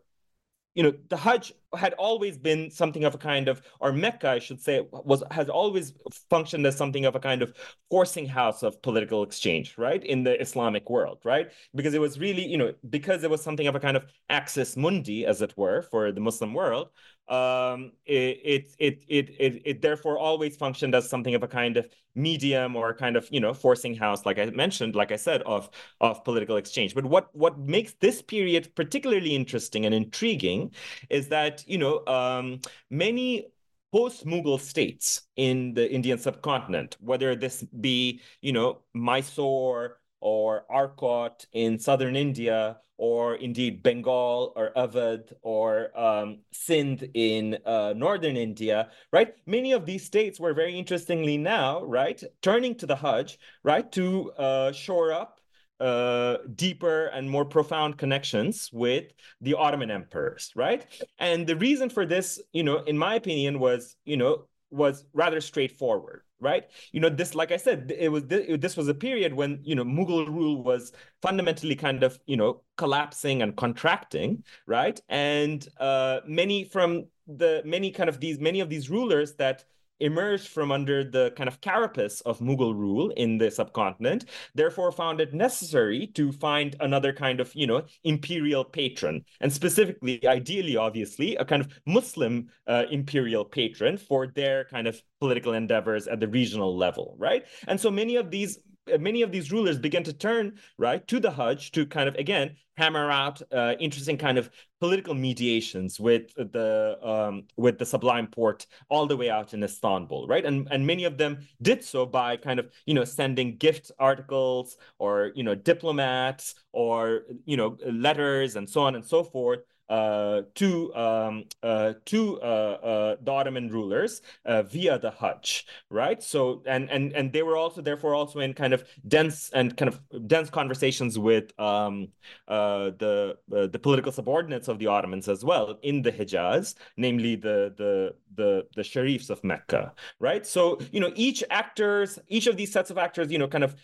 [0.75, 4.39] you know the Hajj had always been something of a kind of, or Mecca, I
[4.39, 5.93] should say, was has always
[6.29, 7.55] functioned as something of a kind of
[7.91, 11.51] forcing house of political exchange, right, in the Islamic world, right?
[11.75, 14.77] Because it was really, you know, because it was something of a kind of axis
[14.77, 16.91] mundi, as it were, for the Muslim world.
[17.31, 21.89] Um, it, it it it it therefore always functioned as something of a kind of
[22.17, 25.43] medium or a kind of you know forcing house, like I mentioned, like I said,
[25.43, 25.71] of
[26.01, 26.95] of political exchange.
[26.95, 30.73] But what what makes this period particularly interesting and intriguing
[31.09, 32.61] is that you know, um,
[32.91, 33.47] many
[33.93, 41.79] post-Mughal states in the Indian subcontinent, whether this be, you know, Mysore or Arcot in
[41.79, 49.35] southern India, or indeed Bengal or Awadh or um, Sindh in uh, northern India, right?
[49.47, 54.33] Many of these states were very interestingly now, right, turning to the Hajj, right, to
[54.33, 55.41] uh, shore up
[55.81, 60.87] uh, deeper and more profound connections with the Ottoman emperors, right?
[61.19, 65.41] And the reason for this, you know, in my opinion, was, you know, was rather
[65.41, 66.65] straightforward, right?
[66.93, 69.85] You know, this, like I said, it was this was a period when you know
[69.85, 75.01] Mughal rule was fundamentally kind of you know collapsing and contracting, right?
[75.09, 79.65] And uh, many from the many kind of these many of these rulers that
[80.01, 85.21] emerged from under the kind of carapace of Mughal rule in the subcontinent, therefore found
[85.21, 91.37] it necessary to find another kind of, you know, imperial patron, and specifically, ideally, obviously,
[91.37, 96.29] a kind of Muslim uh, imperial patron for their kind of political endeavors at the
[96.29, 97.45] regional level, right?
[97.69, 98.59] And so many of these
[98.99, 102.57] many of these rulers began to turn right to the Hajj to kind of again
[102.77, 104.51] hammer out uh, interesting kind of
[104.81, 110.27] political mediations with the um, with the Sublime Porte all the way out in Istanbul,
[110.27, 110.45] right?
[110.45, 114.77] And and many of them did so by kind of you know sending gift articles
[114.99, 119.70] or you know diplomats or you know letters and so on and so forth uh,
[119.91, 126.23] to um, uh, to uh, uh, the Ottoman rulers uh, via the Hajj, right?
[126.23, 129.89] So and and and they were also therefore also in kind of dense and kind
[129.89, 132.09] of dense conversations with um,
[132.47, 138.15] the the political subordinates of the Ottomans as well in the Hijaz, namely the the
[138.37, 140.47] the the sharifs of Mecca, right?
[140.47, 143.75] So you know each actors, each of these sets of actors, you know, kind of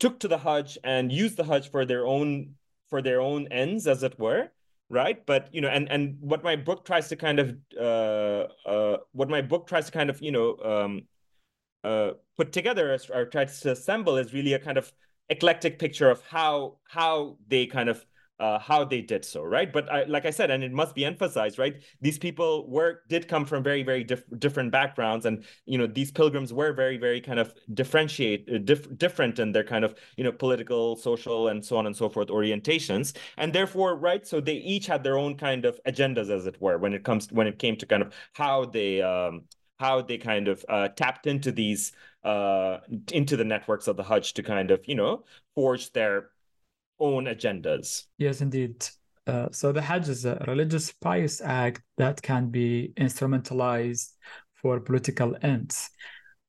[0.00, 2.54] took to the Hajj and used the Hajj for their own
[2.88, 4.50] for their own ends, as it were,
[4.88, 5.24] right?
[5.26, 9.28] But you know, and and what my book tries to kind of uh, uh, what
[9.28, 11.02] my book tries to kind of you know um,
[11.82, 14.92] uh, put together or tries to assemble is really a kind of
[15.28, 18.04] eclectic picture of how how they kind of
[18.40, 19.72] uh, how they did so, right?
[19.72, 21.82] But I, like I said, and it must be emphasized, right?
[22.00, 26.10] These people were did come from very, very diff- different backgrounds, and you know, these
[26.10, 30.24] pilgrims were very, very kind of differentiate, uh, dif- different in their kind of you
[30.24, 34.26] know political, social, and so on and so forth orientations, and therefore, right?
[34.26, 37.30] So they each had their own kind of agendas, as it were, when it comes
[37.30, 39.42] when it came to kind of how they um,
[39.78, 41.92] how they kind of uh, tapped into these
[42.24, 42.78] uh,
[43.12, 45.24] into the networks of the Hajj to kind of you know
[45.54, 46.30] forge their
[46.98, 48.04] own agendas.
[48.18, 48.86] Yes, indeed.
[49.26, 54.10] Uh, so the Hajj is a religious pious act that can be instrumentalized
[54.54, 55.88] for political ends.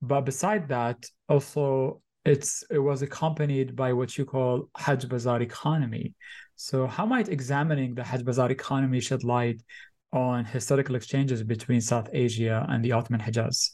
[0.01, 6.15] But beside that, also it's it was accompanied by what you call Hajj Bazaar economy.
[6.55, 9.61] So how might examining the Hajj Bazaar economy shed light
[10.11, 13.71] on historical exchanges between South Asia and the Ottoman Hijaz?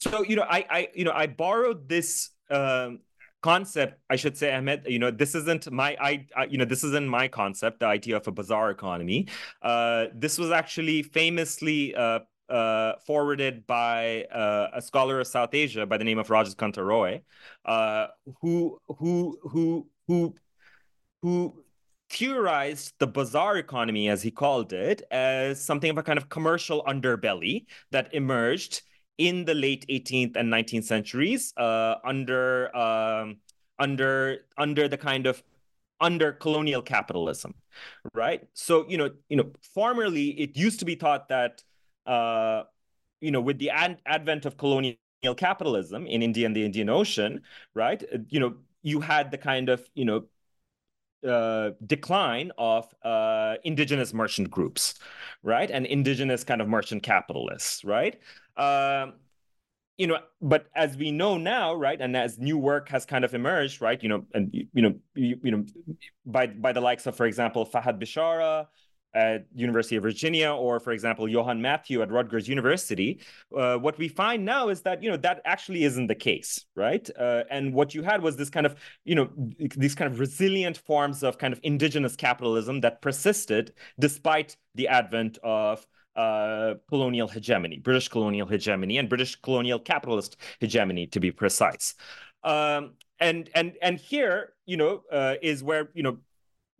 [0.00, 3.00] So you know, I I you know I borrowed this um,
[3.42, 7.08] concept i should say ahmed you know this isn't my i, you know this isn't
[7.08, 9.26] my concept the idea of a bazaar economy.
[9.62, 15.86] Uh, this was actually famously uh, uh, forwarded by uh, a scholar of South Asia
[15.86, 17.22] by the name of Rajat Kanta Roy,
[17.64, 18.08] uh,
[18.40, 20.34] who who who who
[21.22, 21.64] who
[22.10, 26.82] theorized the bazaar economy, as he called it, as something of a kind of commercial
[26.84, 28.82] underbelly that emerged
[29.20, 33.36] in the late 18th and 19th centuries uh, under um,
[33.78, 35.42] under under the kind of
[36.00, 37.54] under colonial capitalism
[38.14, 38.42] right?
[38.54, 41.62] So you know you know formerly it used to be thought that
[42.06, 42.64] uh,
[43.20, 44.96] you know with the ad- advent of colonial
[45.36, 47.42] capitalism in india and the indian ocean
[47.74, 50.24] right you know you had the kind of you know
[51.26, 54.94] uh, decline of uh, indigenous merchant groups,
[55.42, 58.18] right, and indigenous kind of merchant capitalists, right.
[58.56, 59.14] Um,
[59.98, 63.34] you know, but as we know now, right, and as new work has kind of
[63.34, 65.64] emerged, right, you know, and you know, you, you know,
[66.24, 68.66] by by the likes of, for example, Fahad Bishara
[69.14, 73.20] at University of Virginia, or for example, Johan Mathew at Rutgers University,
[73.56, 77.08] uh, what we find now is that you know that actually isn't the case, right?
[77.18, 79.28] Uh, and what you had was this kind of you know
[79.76, 85.38] these kind of resilient forms of kind of indigenous capitalism that persisted despite the advent
[85.42, 85.86] of
[86.16, 91.94] uh, colonial hegemony, British colonial hegemony, and British colonial capitalist hegemony, to be precise.
[92.42, 96.18] Um, and and and here, you know, uh, is where you know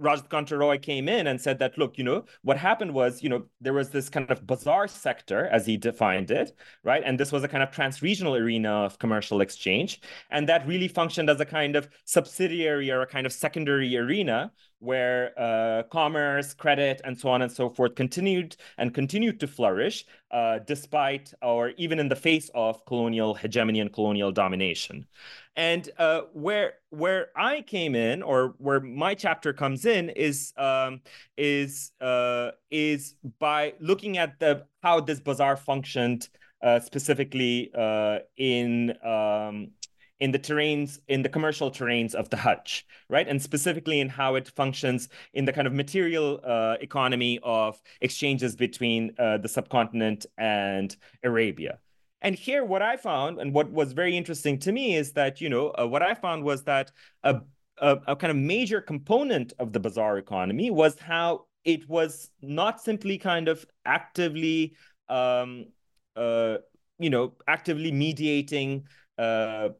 [0.01, 3.45] Rajat Roy came in and said that, look, you know, what happened was, you know,
[3.61, 7.03] there was this kind of bazaar sector, as he defined it, right?
[7.05, 10.01] And this was a kind of trans-regional arena of commercial exchange.
[10.31, 14.53] And that really functioned as a kind of subsidiary or a kind of secondary arena
[14.81, 20.07] where uh, commerce, credit, and so on and so forth continued and continued to flourish
[20.31, 25.07] uh, despite or even in the face of colonial hegemony and colonial domination.
[25.57, 31.01] And uh, where where I came in, or where my chapter comes in, is um,
[31.37, 36.29] is uh, is by looking at the how this bazaar functioned
[36.63, 39.73] uh, specifically uh, in um,
[40.21, 43.27] in the terrains, in the commercial terrains of the Hajj, right?
[43.27, 48.55] And specifically in how it functions in the kind of material uh, economy of exchanges
[48.55, 50.95] between uh, the subcontinent and
[51.25, 51.79] Arabia.
[52.23, 55.49] And here, what I found, and what was very interesting to me, is that you
[55.49, 56.93] know uh, what I found was that
[57.23, 57.41] a,
[57.79, 62.81] a, a kind of major component of the bazaar economy was how it was not
[62.81, 64.75] simply kind of actively,
[65.09, 65.67] um,
[66.17, 66.57] uh,
[66.99, 68.85] you know, actively mediating
[69.19, 69.71] uh,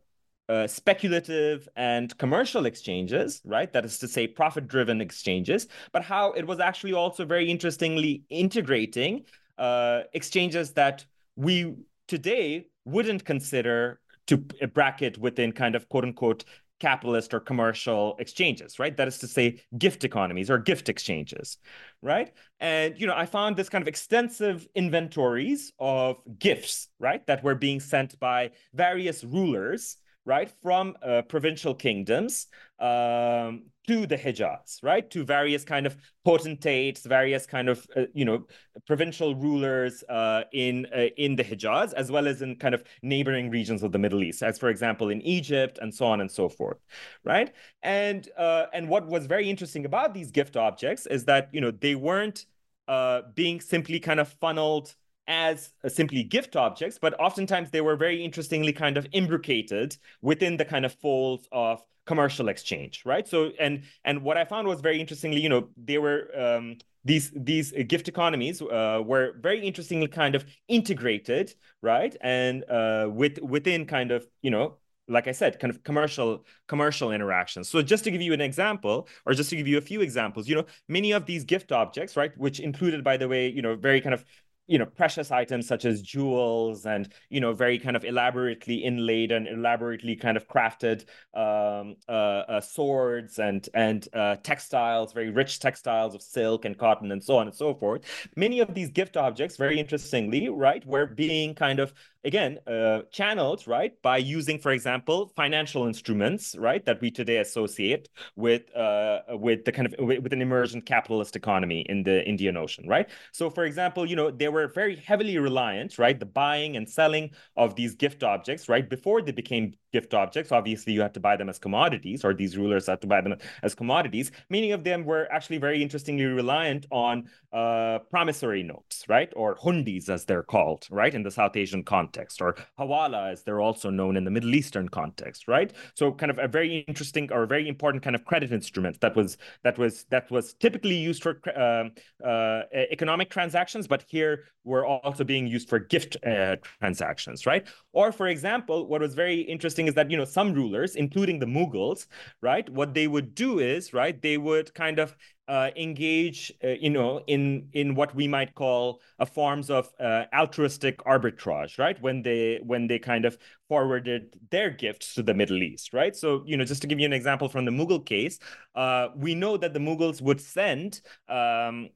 [0.49, 3.73] uh, speculative and commercial exchanges, right?
[3.73, 8.25] That is to say, profit driven exchanges, but how it was actually also very interestingly
[8.29, 9.25] integrating
[9.59, 11.05] uh, exchanges that
[11.37, 11.77] we
[12.11, 16.45] today wouldn't consider to bracket within kind of quote unquote
[16.81, 18.97] capitalist or commercial exchanges, right?
[18.97, 21.59] That is to say, gift economies or gift exchanges,
[22.03, 22.33] right?
[22.59, 27.55] And, you know, I found this kind of extensive inventories of gifts, right, that were
[27.55, 29.97] being sent by various rulers
[30.27, 32.47] right, from uh, provincial kingdoms
[32.79, 38.25] um, to the Hijaz, right, to various kind of potentates, various kind of uh, you
[38.25, 38.47] know
[38.87, 43.51] provincial rulers uh, in uh, in the Hijaz, as well as in kind of neighboring
[43.51, 46.49] regions of the Middle East, as for example in Egypt and so on and so
[46.49, 46.79] forth,
[47.25, 47.53] right?
[47.83, 51.73] And uh, and what was very interesting about these gift objects is that you know
[51.73, 52.47] they weren't
[52.87, 54.95] uh, being simply kind of funneled
[55.31, 60.57] as uh, simply gift objects, but oftentimes they were very interestingly kind of imbricated within
[60.57, 63.27] the kind of folds of commercial exchange, right?
[63.29, 67.31] So, and and what I found was very interestingly, you know, they were um, these
[67.35, 72.15] these gift economies uh, were very interestingly kind of integrated, right?
[72.21, 74.79] And uh, with within kind of you know
[75.11, 77.69] like I said, kind of commercial commercial interactions.
[77.69, 80.49] So just to give you an example, or just to give you a few examples,
[80.49, 83.75] you know, many of these gift objects, right, which included, by the way, you know,
[83.75, 84.25] very kind of
[84.71, 89.33] you know precious items such as jewels and you know very kind of elaborately inlaid
[89.33, 91.05] and elaborately kind of crafted
[91.35, 97.11] um, uh, uh, swords and and uh, textiles very rich textiles of silk and cotton
[97.11, 98.03] and so on and so forth.
[98.37, 101.93] Many of these gift objects very interestingly right were being kind of
[102.25, 108.09] again uh, channeled right by using for example financial instruments right that we today associate
[108.37, 112.87] with uh, with the kind of with an emergent capitalist economy in the indian ocean
[112.87, 116.89] right so for example you know they were very heavily reliant right the buying and
[116.89, 120.53] selling of these gift objects right before they became gift objects.
[120.53, 123.37] Obviously, you had to buy them as commodities, or these rulers had to buy them
[123.63, 124.31] as commodities.
[124.49, 129.33] Many of them were actually very interestingly reliant on uh, promissory notes, right?
[129.37, 131.15] Or hundis, as they're called, right?
[131.15, 132.10] In the South Asian context,
[132.41, 135.73] or hawala, as they're also known in the Middle Eastern context, right?
[135.95, 139.17] So, kind of a very interesting or a very important kind of credit instrument that
[139.17, 144.85] was that was that was typically used for uh, uh, economic transactions, but here were
[144.85, 147.67] also being used for gift uh, transactions, right?
[147.93, 151.47] Or, for example, what was very interesting is that you know some rulers, including the
[151.47, 152.07] Mughals,
[152.43, 155.17] right, what they would do is right, they would kind of
[155.51, 160.25] uh, engage, uh, you know, in in what we might call a forms of uh,
[160.33, 162.01] altruistic arbitrage, right?
[162.01, 163.37] When they when they kind of
[163.69, 166.15] forwarded their gifts to the Middle East, right?
[166.15, 168.39] So, you know, just to give you an example from the Mughal case,
[168.77, 171.01] uh, we know that the Mughals would send.
[171.29, 171.91] Um,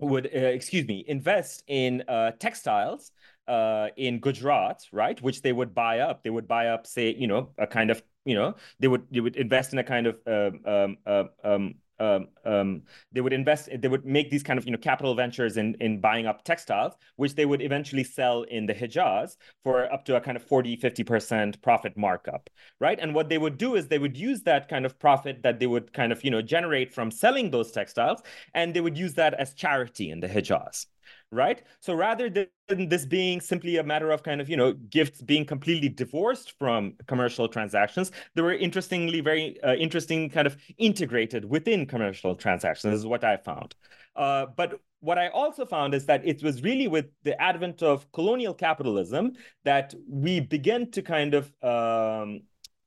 [0.00, 3.12] would uh, excuse me invest in uh, textiles
[3.48, 5.20] uh, in Gujarat, right?
[5.22, 6.22] Which they would buy up.
[6.22, 9.20] They would buy up, say, you know, a kind of, you know, they would they
[9.20, 12.82] would invest in a kind of um, um, uh, um, um, um,
[13.12, 16.00] they would invest, they would make these kind of you know capital ventures in in
[16.00, 20.20] buying up textiles, which they would eventually sell in the Hijaz for up to a
[20.20, 22.50] kind of 40, 50% profit markup,
[22.80, 22.98] right?
[23.00, 25.66] And what they would do is they would use that kind of profit that they
[25.66, 28.22] would kind of you know generate from selling those textiles,
[28.54, 30.86] and they would use that as charity in the Hijaz
[31.32, 31.62] right?
[31.80, 35.44] So rather than this being simply a matter of kind of, you know, gifts being
[35.44, 41.86] completely divorced from commercial transactions, they were interestingly very uh, interesting kind of integrated within
[41.86, 43.74] commercial transactions, is what I found.
[44.14, 48.10] Uh, but what I also found is that it was really with the advent of
[48.12, 49.32] colonial capitalism
[49.64, 52.42] that we began to kind of, um,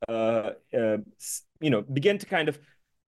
[0.07, 0.97] uh, uh
[1.59, 2.59] you know, begin to kind of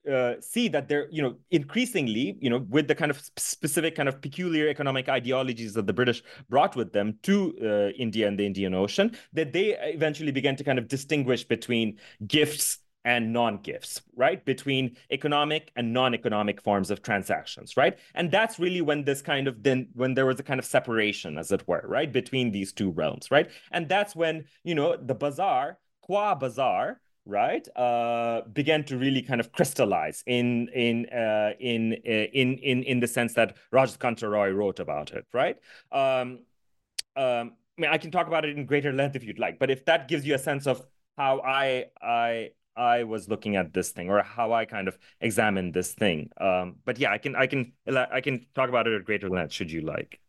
[0.07, 4.09] uh, see that they're, you know, increasingly, you know, with the kind of specific kind
[4.09, 8.45] of peculiar economic ideologies that the British brought with them to uh, India and the
[8.45, 14.43] Indian Ocean, that they eventually began to kind of distinguish between gifts and non-gifts, right?
[14.43, 17.97] Between economic and non-economic forms of transactions, right?
[18.15, 21.37] And that's really when this kind of then when there was a kind of separation,
[21.37, 23.49] as it were, right, between these two realms, right?
[23.71, 29.39] And that's when you know the bazaar, qua bazaar, right, uh, began to really kind
[29.39, 34.29] of crystallize in in uh, in uh, in in in the sense that Rajat Kanta
[34.29, 35.57] Roy wrote about it, right?
[35.91, 36.39] Um,
[37.15, 39.69] um, I mean, I can talk about it in greater length if you'd like, but
[39.69, 40.81] if that gives you a sense of
[41.17, 45.73] how I I I was looking at this thing or how I kind of examined
[45.73, 46.29] this thing.
[46.39, 49.53] Um, but yeah, I can I can I can talk about it at greater length
[49.53, 50.19] should you like.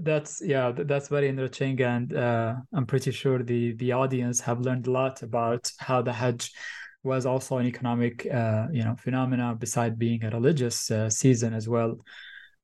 [0.00, 4.86] That's yeah, that's very enriching, and uh, I'm pretty sure the the audience have learned
[4.86, 6.52] a lot about how the Hajj
[7.02, 11.68] was also an economic uh, you know phenomena beside being a religious uh, season as
[11.68, 11.98] well.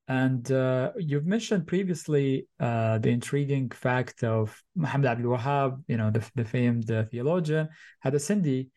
[0.07, 6.11] And uh, you've mentioned previously uh, the intriguing fact of Muhammad Abdul Wahab, you know,
[6.11, 7.69] the, the famed uh, theologian,
[8.01, 8.69] had a Sindhi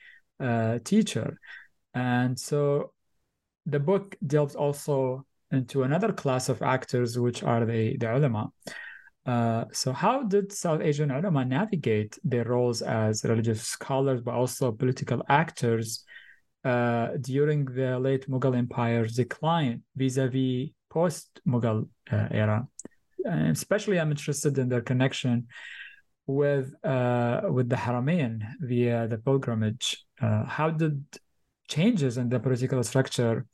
[0.84, 1.38] teacher.
[1.92, 2.92] And so
[3.66, 8.50] the book delves also into another class of actors, which are the, the ulama.
[9.26, 14.72] Uh, so, how did South Asian ulama navigate their roles as religious scholars, but also
[14.72, 16.04] political actors
[16.64, 22.66] uh, during the late Mughal Empire's decline vis a vis post Mughal uh, era.
[23.24, 25.48] And especially, I'm interested in their connection
[26.26, 30.04] with uh, with the Haramain via the pilgrimage.
[30.20, 31.04] Uh, how did
[31.68, 33.46] changes in the political structure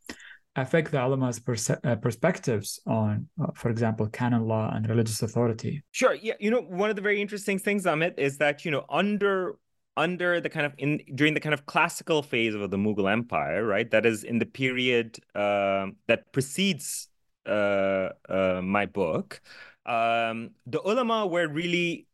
[0.57, 5.83] affect the ulama's uh, perspectives on, uh, for example, canon law and religious authority?
[5.93, 6.15] Sure.
[6.15, 6.35] Yeah.
[6.39, 9.57] You know, one of the very interesting things, Ahmed, is that you know under
[9.97, 13.65] under the kind of in during the kind of classical phase of the Mughal Empire,
[13.65, 13.91] right?
[13.91, 17.09] That is in the period uh, that precedes
[17.47, 19.41] uh, uh, my book,
[19.87, 22.07] um, the ulama were really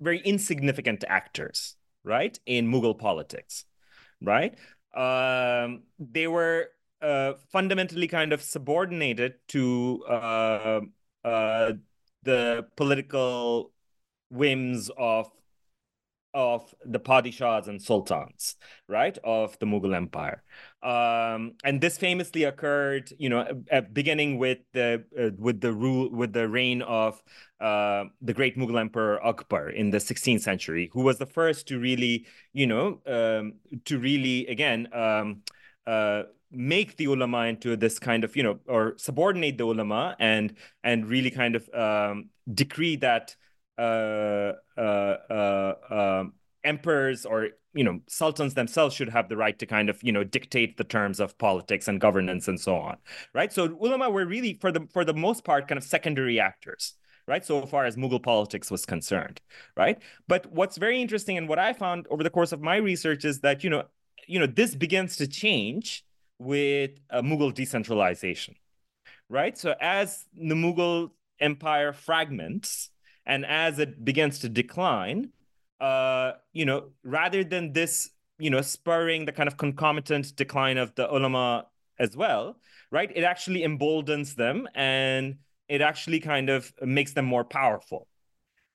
[0.00, 3.64] very insignificant actors, right, in Mughal politics,
[4.20, 4.54] right?
[4.94, 6.68] Um, they were
[7.02, 10.80] uh, fundamentally kind of subordinated to uh,
[11.24, 11.72] uh,
[12.22, 13.72] the political
[14.30, 15.30] whims of
[16.32, 18.56] of the padishahs and sultans,
[18.88, 20.42] right, of the Mughal Empire.
[20.82, 26.10] Um, and this famously occurred, you know, at beginning with the uh, with the rule
[26.10, 27.22] with the reign of
[27.60, 31.78] uh, the great Mughal Emperor Akbar in the 16th century, who was the first to
[31.78, 35.42] really, you know, um, to really again um,
[35.86, 36.22] uh,
[36.52, 41.06] make the ulama into this kind of, you know, or subordinate the ulama and and
[41.06, 43.36] really kind of um, decree that
[43.78, 46.34] uh, uh, uh, um,
[46.64, 50.24] emperors or you know sultans themselves should have the right to kind of you know
[50.24, 52.96] dictate the terms of politics and governance and so on
[53.32, 53.52] right?
[53.52, 56.94] So ulama were really for the for the most part kind of secondary actors
[57.26, 57.44] right?
[57.44, 59.40] So far as mughal politics was concerned
[59.76, 59.98] right?
[60.28, 63.40] But what's very interesting and what i found over the course of my research is
[63.40, 63.84] that you know
[64.26, 66.04] you know this begins to change
[66.40, 68.56] with uh, mughal decentralization
[69.28, 71.10] right so as the mughal
[71.40, 72.90] empire fragments
[73.26, 75.30] and as it begins to decline,
[75.80, 80.94] uh, you know, rather than this, you know, spurring the kind of concomitant decline of
[80.94, 81.66] the ulama
[81.98, 82.56] as well,
[82.90, 83.10] right?
[83.14, 85.36] It actually emboldens them and
[85.68, 88.06] it actually kind of makes them more powerful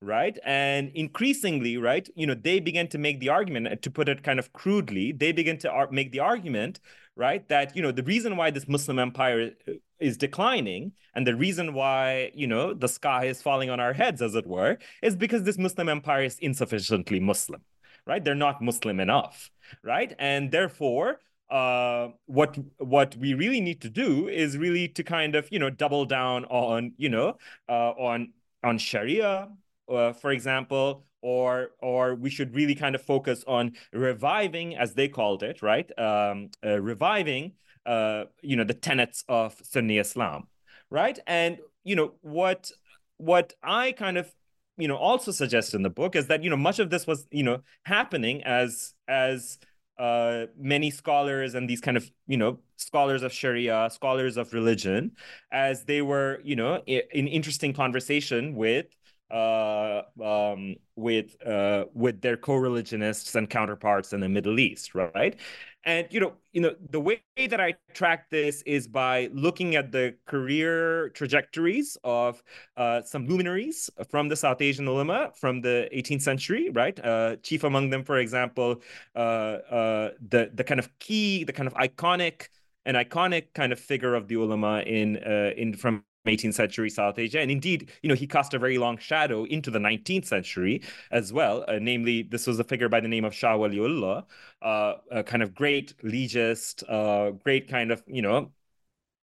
[0.02, 4.24] right and increasingly right you know they begin to make the argument to put it
[4.24, 6.82] kind of crudely they begin to ar- make the argument
[7.16, 7.48] right?
[7.50, 11.74] That you know the reason why this muslim empire uh, is declining and the reason
[11.74, 15.44] why you know the sky is falling on our heads as it were is because
[15.44, 17.62] this muslim empire is insufficiently muslim
[18.08, 18.24] right?
[18.24, 19.50] They're not muslim enough
[19.84, 20.14] right?
[20.20, 25.48] And therefore uh, what what we really need to do is really to kind of
[25.52, 27.38] you know double down on you know
[27.70, 29.50] uh, on on sharia
[29.88, 35.08] uh, for example or or we should really kind of focus on reviving as they
[35.08, 37.54] called it right um, uh, reviving
[37.86, 40.48] uh, you know the tenets of Sunni Islam,
[40.90, 41.18] right?
[41.28, 42.72] And you know what
[43.18, 44.32] what I kind of
[44.78, 47.28] you know also suggest in the book is that you know much of this was
[47.32, 49.58] you know happening as as
[49.98, 55.12] uh, many scholars and these kind of you know scholars of Sharia, scholars of religion,
[55.52, 58.88] as they were you know in interesting conversation with
[59.32, 65.36] uh, um, with uh, with their co-religionists and counterparts in the Middle East, right?
[65.84, 69.92] And you know, you know, the way that I track this is by looking at
[69.92, 72.42] the career trajectories of
[72.76, 77.00] uh, some luminaries from the South Asian ulama from the 18th century, right?
[77.04, 78.82] Uh, chief among them, for example,
[79.16, 82.48] uh, uh, the the kind of key, the kind of iconic,
[82.86, 87.18] an iconic kind of figure of the ulama in uh, in from 18th century South
[87.20, 87.40] Asia.
[87.40, 91.32] And indeed, you know, he cast a very long shadow into the 19th century as
[91.34, 91.66] well.
[91.68, 94.26] Uh, namely, this was a figure by the name of Shah Waliullah,
[94.62, 98.52] uh, a kind of great legist, uh, great kind of, you know,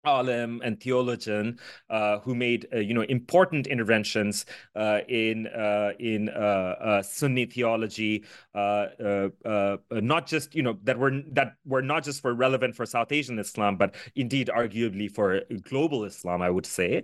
[0.05, 4.45] alim and theologian uh, who made uh, you know important interventions
[4.75, 11.55] uh, in uh, in uh, uh, Sunni theology, not just you know that were that
[11.65, 16.41] were not just for relevant for South Asian Islam, but indeed arguably for global Islam,
[16.41, 17.03] I would say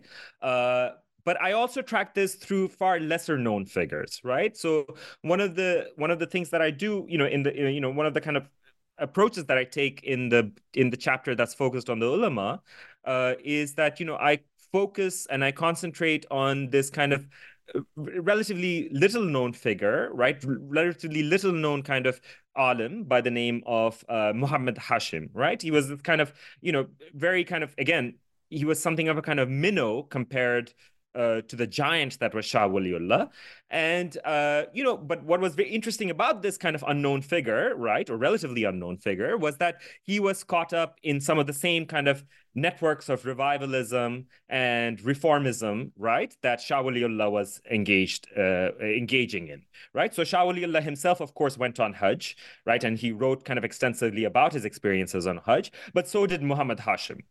[1.23, 4.55] but I also track this through far lesser known figures, right?
[4.57, 4.87] So
[5.21, 7.79] one of the one of the things that I do, you know, in the you
[7.79, 8.49] know one of the kind of
[8.97, 12.61] approaches that I take in the in the chapter that's focused on the ulama
[13.05, 14.39] uh, is that you know I
[14.71, 17.27] focus and I concentrate on this kind of
[17.75, 20.41] uh, relatively little known figure, right?
[20.45, 22.19] Relatively little known kind of
[22.55, 25.61] alim by the name of uh, Muhammad Hashim, right?
[25.61, 28.15] He was kind of, you know, very kind of, again,
[28.49, 30.73] he was something of a kind of minnow compared
[31.13, 33.29] uh, to the giant that was Shah Waliullah.
[33.69, 37.75] And, uh, you know, but what was very interesting about this kind of unknown figure,
[37.75, 41.53] right, or relatively unknown figure, was that he was caught up in some of the
[41.53, 42.23] same kind of
[42.53, 50.13] networks of revivalism and reformism, right, that Shah Waliullah was engaged, uh, engaging in, right?
[50.13, 52.35] So Shah Waliullah himself, of course, went on Hajj,
[52.65, 56.43] right, and he wrote kind of extensively about his experiences on Hajj, but so did
[56.43, 57.21] Muhammad Hashim,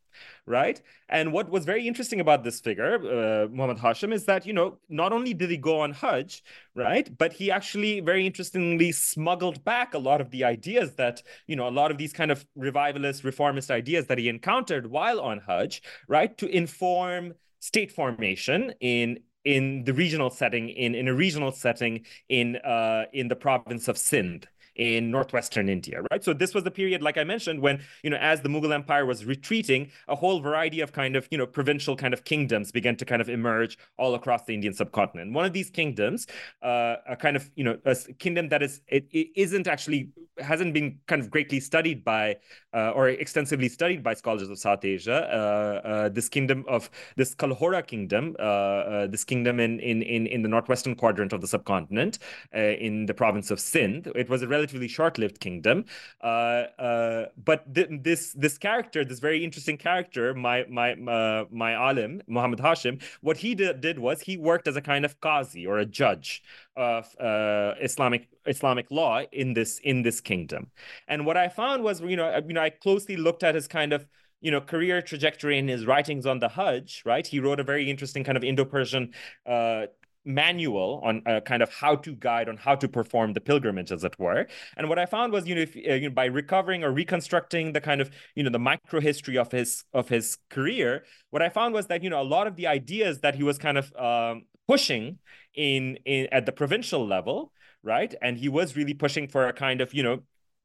[0.46, 0.80] right?
[1.08, 4.78] And what was very interesting about this figure, uh, Muhammad Hashim, is that, you know,
[4.88, 6.42] not only did he go on Hajj,
[6.74, 11.56] right, but he actually very interestingly smuggled back a lot of the ideas that, you
[11.56, 15.40] know, a lot of these kind of revivalist, reformist ideas that he encountered while on
[15.46, 21.50] Hajj, right, to inform state formation in in the regional setting in in a regional
[21.50, 24.46] setting in uh in the province of Sindh
[24.76, 26.22] in northwestern India, right?
[26.22, 29.06] So this was the period, like I mentioned, when, you know, as the Mughal Empire
[29.06, 32.96] was retreating, a whole variety of kind of, you know, provincial kind of kingdoms began
[32.96, 35.32] to kind of emerge all across the Indian subcontinent.
[35.32, 36.26] One of these kingdoms,
[36.62, 40.72] uh, a kind of, you know, a kingdom that is, it, it isn't actually, hasn't
[40.72, 42.36] been kind of greatly studied by,
[42.72, 47.34] uh, or extensively studied by scholars of South Asia, uh, uh this kingdom of, this
[47.34, 52.18] Kalhora kingdom, uh, this kingdom in, in, in, in the northwestern quadrant of the subcontinent,
[52.52, 54.06] in the province of Sindh.
[54.14, 55.84] It was a relatively short-lived kingdom.
[56.20, 62.58] But th- this this character, this very interesting character, my my uh, my alim Muhammad
[62.60, 65.86] Hashim, what he did, did was he worked as a kind of qazi or a
[65.86, 66.42] judge
[66.80, 70.70] of uh, Islamic Islamic law in this in this kingdom.
[71.06, 73.92] And what I found was, you know, you know, I closely looked at his kind
[73.92, 74.06] of
[74.40, 77.02] you know career trajectory in his writings on the Hajj.
[77.04, 79.12] Right, he wrote a very interesting kind of Indo-Persian
[79.46, 79.86] uh,
[80.24, 84.04] manual on a kind of how to guide on how to perform the pilgrimage as
[84.04, 86.84] it were and what i found was you know, if, uh, you know by recovering
[86.84, 91.04] or reconstructing the kind of you know the micro history of his of his career
[91.30, 93.56] what i found was that you know a lot of the ideas that he was
[93.56, 94.42] kind of um,
[94.72, 95.18] pushing
[95.54, 97.52] in, in at the provincial level
[97.82, 98.14] right?
[98.20, 100.16] And he was really pushing for a kind of you know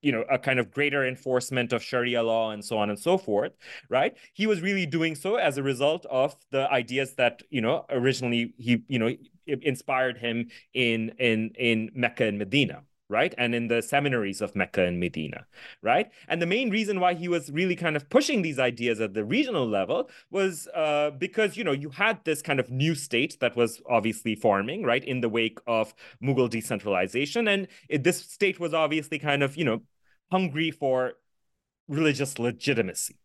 [0.01, 3.18] you know a kind of greater enforcement of sharia law and so on and so
[3.18, 3.53] forth
[3.89, 4.14] right?
[4.34, 8.53] He was really doing so as a result of the ideas that you know originally
[8.58, 9.12] he you know
[9.47, 10.99] inspired him in
[11.30, 13.34] in in Mecca and Medina right?
[13.38, 15.45] And in the seminaries of Mecca and Medina,
[15.82, 16.10] right?
[16.28, 19.24] And the main reason why he was really kind of pushing these ideas at the
[19.24, 23.56] regional level was uh, because, you know, you had this kind of new state that
[23.56, 27.47] was obviously forming, right, in the wake of Mughal decentralization.
[27.47, 29.84] And it, this state was obviously kind of, you know,
[30.32, 31.14] hungry for
[31.88, 33.18] religious legitimacy,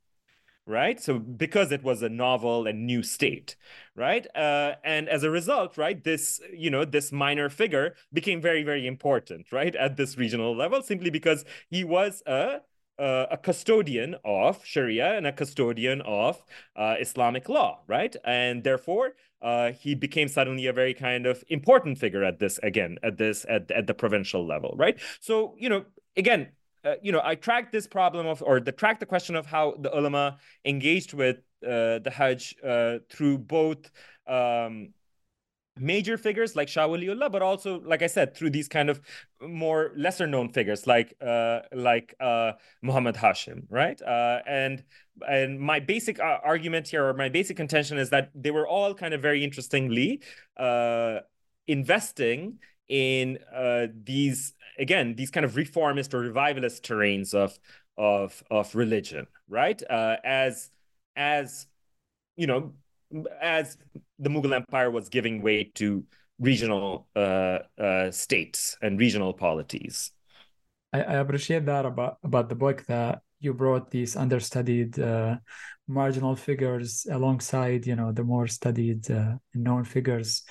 [0.71, 1.01] right?
[1.03, 3.57] So because it was a novel and new state,
[3.95, 4.27] right?
[4.35, 8.87] Uh, and as a result, right, this you know this minor figure became very very
[8.87, 12.61] important, right, at this regional level, simply because he was a
[12.99, 16.45] uh, a custodian of Sharia and a custodian of
[16.77, 18.15] uh, Islamic law, right?
[18.25, 22.99] And therefore, uh, he became suddenly a very kind of important figure at this again
[23.03, 24.99] at this at, at the provincial level, right?
[25.21, 25.85] So you know,
[26.17, 26.49] again,
[26.85, 29.75] uh, you know, I tracked this problem of, or the track the question of how
[29.79, 33.91] the ulama engaged with uh, the Hajj uh, through both
[34.27, 34.95] um,
[35.77, 39.01] major figures like Shah Waliullah, but also, like I said, through these kind of
[39.41, 42.53] more lesser known figures like uh, like uh,
[42.83, 44.01] Muhammad Hashim, right?
[44.47, 44.83] And
[45.29, 49.13] and my basic argument here, or my basic contention, is that they were all kind
[49.13, 50.23] of very interestingly
[51.67, 52.59] investing
[52.91, 57.59] in uh, these again these kind of reformist or revivalist terrains of
[57.97, 59.81] of of religion, right?
[59.89, 60.71] Uh, as
[61.17, 61.67] as
[62.37, 62.75] you know,
[63.41, 63.79] as
[64.19, 66.05] the Mughal Empire was giving way to
[66.39, 70.11] regional uh, uh, states and regional polities.
[70.93, 75.37] I, I, appreciate that about about the book that you brought these understudied uh,
[75.87, 80.43] marginal figures alongside, you know, the more studied uh, known figures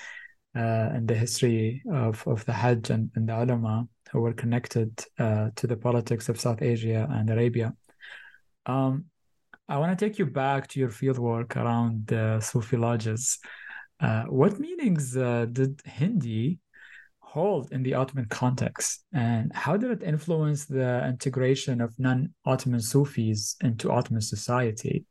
[0.60, 4.92] uh, in the history of, of the Hajj and, and the ulama who were connected
[5.18, 7.74] uh, to the politics of South Asia and Arabia.
[8.66, 9.06] Um,
[9.70, 13.40] I want to take you back to your fieldwork around the Sufi lodges.
[14.00, 16.60] Uh, what meanings uh, did Hindi
[17.20, 23.56] hold in the Ottoman context, and how did it influence the integration of non-Ottoman Sufis
[23.62, 25.06] into Ottoman society?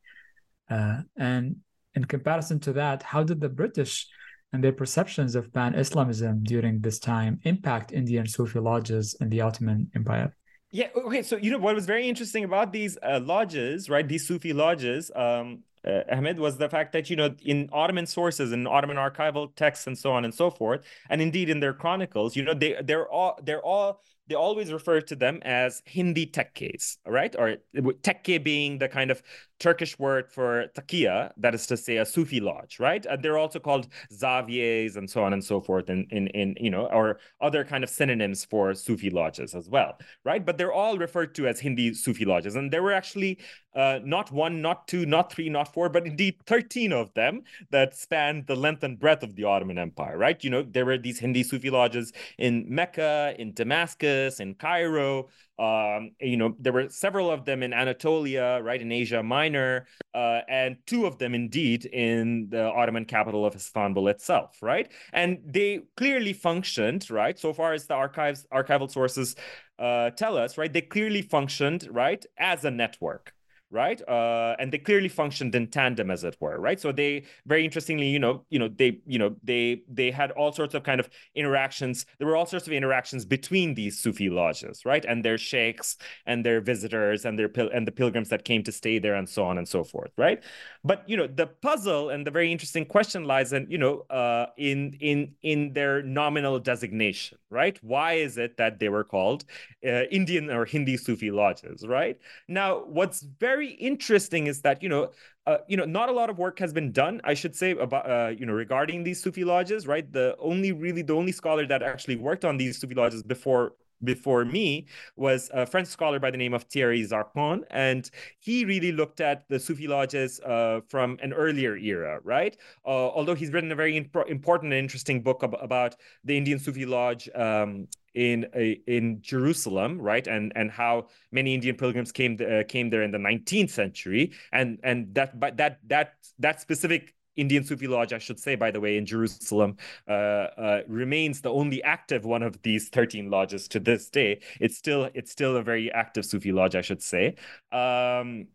[0.68, 1.56] Uh, and
[1.94, 4.08] in comparison to that, how did the British
[4.52, 9.90] and their perceptions of pan-Islamism during this time impact Indian Sufi lodges in the Ottoman
[9.94, 10.34] Empire?
[10.70, 10.88] Yeah.
[10.94, 11.22] Okay.
[11.22, 14.06] So you know what was very interesting about these uh, lodges, right?
[14.06, 18.52] These Sufi lodges, um, uh, Ahmed, was the fact that you know in Ottoman sources
[18.52, 22.36] and Ottoman archival texts and so on and so forth, and indeed in their chronicles,
[22.36, 26.98] you know they they're all they're all they always refer to them as Hindi tekkes,
[27.06, 27.34] right?
[27.38, 29.22] Or tekke being the kind of
[29.58, 33.04] Turkish word for takia, that is to say a Sufi lodge, right?
[33.06, 36.70] And they're also called zaviyes and so on and so forth, in, in, in you
[36.70, 40.44] know, or other kind of synonyms for Sufi lodges as well, right?
[40.44, 42.56] But they're all referred to as Hindi Sufi lodges.
[42.56, 43.38] And there were actually
[43.74, 47.96] uh, not one, not two, not three, not four, but indeed 13 of them that
[47.96, 50.42] spanned the length and breadth of the Ottoman Empire, right?
[50.42, 55.28] You know, there were these Hindi Sufi lodges in Mecca, in Damascus, in Cairo,
[55.58, 60.40] um, you know, there were several of them in Anatolia, right, in Asia Minor, uh,
[60.48, 64.90] and two of them indeed in the Ottoman capital of Istanbul itself, right?
[65.12, 69.34] And they clearly functioned, right, so far as the archives, archival sources
[69.78, 73.34] uh, tell us, right, they clearly functioned, right, as a network,
[73.70, 74.00] right?
[74.08, 76.80] Uh, and they clearly functioned in tandem, as it were, right?
[76.80, 80.52] So they very interestingly, you know, you know, they, you know, they they had all
[80.52, 82.06] sorts of kind of interactions.
[82.18, 85.96] There were all sorts of interactions between these Sufi lodges, right, and their sheikhs
[86.26, 89.44] and their visitors and their and the pilgrims that came to stay there and so
[89.44, 90.42] on and so forth, right?
[90.84, 94.46] But you know, the puzzle and the very interesting question lies in, you know, uh,
[94.56, 97.78] in in in their nominal designation, right?
[97.82, 99.44] Why is it that they were called
[99.84, 102.18] uh, Indian or Hindi Sufi lodges, right?
[102.46, 105.10] Now, what's very very interesting is that you know
[105.48, 108.04] uh, you know not a lot of work has been done i should say about
[108.14, 111.82] uh, you know regarding these sufi lodges right the only really the only scholar that
[111.82, 113.64] actually worked on these sufi lodges before
[114.04, 114.86] before me
[115.16, 119.48] was a French scholar by the name of Thierry Zarcone, and he really looked at
[119.48, 122.56] the Sufi lodges uh, from an earlier era, right?
[122.86, 126.60] Uh, although he's written a very imp- important and interesting book ab- about the Indian
[126.60, 127.88] Sufi lodge um,
[128.18, 128.44] in
[128.86, 130.26] in Jerusalem, right?
[130.26, 134.78] And and how many Indian pilgrims came uh, came there in the 19th century, and
[134.82, 138.80] and that but that that that specific Indian Sufi lodge, I should say, by the
[138.80, 139.76] way, in Jerusalem,
[140.08, 144.40] uh, uh, remains the only active one of these 13 lodges to this day.
[144.60, 147.36] It's still it's still a very active Sufi lodge, I should say.
[147.70, 148.48] Um,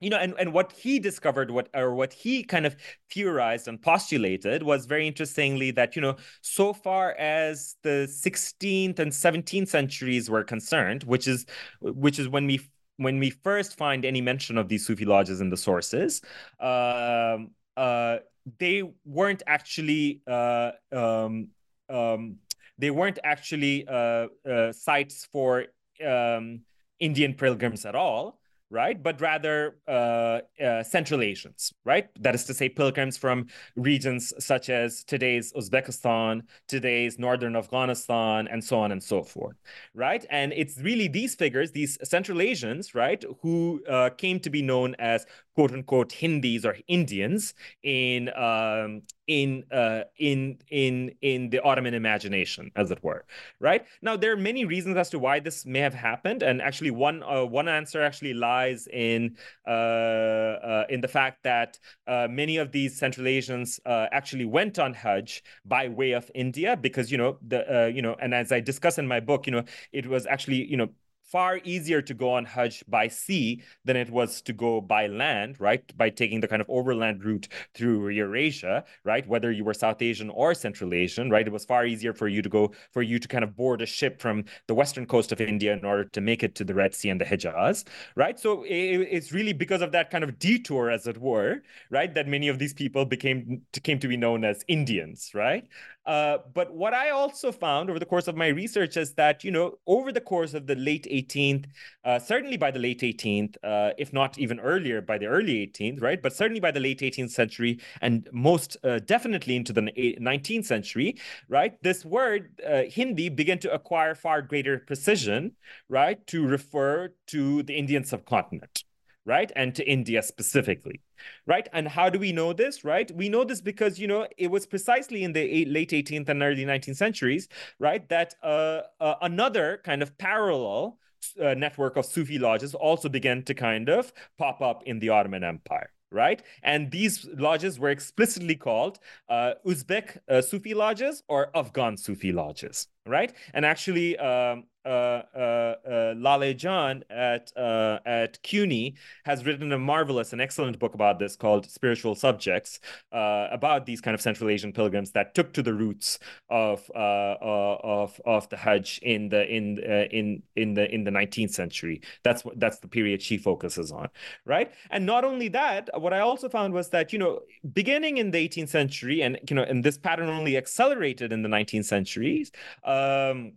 [0.00, 2.76] you know and, and what he discovered what or what he kind of
[3.10, 9.12] theorized and postulated was very interestingly that you know so far as the 16th and
[9.12, 11.46] 17th centuries were concerned which is
[11.80, 12.60] which is when we
[12.96, 16.20] when we first find any mention of these sufi lodges in the sources
[16.60, 18.18] um, uh,
[18.58, 21.48] they weren't actually uh, um,
[21.90, 22.36] um,
[22.78, 25.66] they weren't actually uh, uh, sites for
[26.06, 26.60] um,
[27.00, 28.38] indian pilgrims at all
[28.70, 29.02] right?
[29.02, 32.08] But rather uh, uh, Central Asians, right?
[32.20, 33.46] That is to say, pilgrims from
[33.76, 39.56] regions such as today's Uzbekistan, today's northern Afghanistan, and so on and so forth,
[39.94, 40.24] right?
[40.30, 44.94] And it's really these figures, these Central Asians, right, who uh, came to be known
[44.98, 51.94] as quote unquote Hindis or Indians in um, in uh, in in in the Ottoman
[51.94, 53.24] imagination, as it were.
[53.60, 56.90] Right now, there are many reasons as to why this may have happened, and actually,
[56.90, 62.56] one uh, one answer actually lies in uh, uh in the fact that uh, many
[62.56, 67.18] of these Central Asians uh, actually went on Hajj by way of India, because you
[67.18, 70.26] know the you know, and as I discuss in my book, you know, it was
[70.26, 70.88] actually you know
[71.30, 75.60] far easier to go on Hajj by sea than it was to go by land,
[75.60, 75.82] right?
[75.96, 79.26] By taking the kind of overland route through Eurasia, right?
[79.26, 81.46] Whether you were South Asian or Central Asian, right?
[81.46, 83.86] It was far easier for you to go, for you to kind of board a
[83.86, 86.94] ship from the western coast of India in order to make it to the Red
[86.94, 87.84] Sea and the Hijaz,
[88.16, 88.38] right?
[88.38, 88.72] So it,
[89.10, 92.12] it's really because of that kind of detour, as it were, right?
[92.14, 95.66] That many of these people became, came to be known as Indians, right?
[96.08, 99.50] Uh, but what I also found over the course of my research is that, you
[99.50, 101.66] know, over the course of the late 18th,
[102.02, 106.00] uh, certainly by the late 18th, uh, if not even earlier by the early 18th,
[106.00, 106.22] right?
[106.22, 111.18] But certainly by the late 18th century and most uh, definitely into the 19th century,
[111.50, 111.74] right?
[111.82, 115.52] This word, uh, Hindi, began to acquire far greater precision,
[115.90, 116.26] right?
[116.28, 118.84] To refer to the Indian subcontinent
[119.28, 119.52] right?
[119.54, 121.02] And to India specifically,
[121.46, 121.68] right?
[121.74, 123.10] And how do we know this, right?
[123.14, 126.64] We know this because, you know, it was precisely in the late 18th and early
[126.64, 127.46] 19th centuries,
[127.78, 130.98] right, that uh, uh, another kind of parallel
[131.44, 135.44] uh, network of Sufi lodges also began to kind of pop up in the Ottoman
[135.44, 136.42] Empire right?
[136.62, 138.98] And these lodges were explicitly called
[139.28, 143.32] uh, Uzbek uh, Sufi lodges or Afghan Sufi lodges, right?
[143.54, 148.94] And actually, um, uh, uh, uh, Lale Can at uh, at CUNY
[149.24, 152.80] has written a marvelous and excellent book about this called Spiritual Subjects,
[153.12, 157.36] uh, about these kind of Central Asian pilgrims that took to the roots of uh,
[157.42, 162.00] of of the Hajj in the in in in the in the 19th century.
[162.22, 164.08] That's that's the period she focuses on,
[164.46, 164.72] right?
[164.90, 167.40] And not only that, what I also found was that you know
[167.74, 171.48] beginning in the 18th century, and you know, and this pattern only accelerated in the
[171.48, 172.52] 19th centuries.
[172.98, 173.52] Um,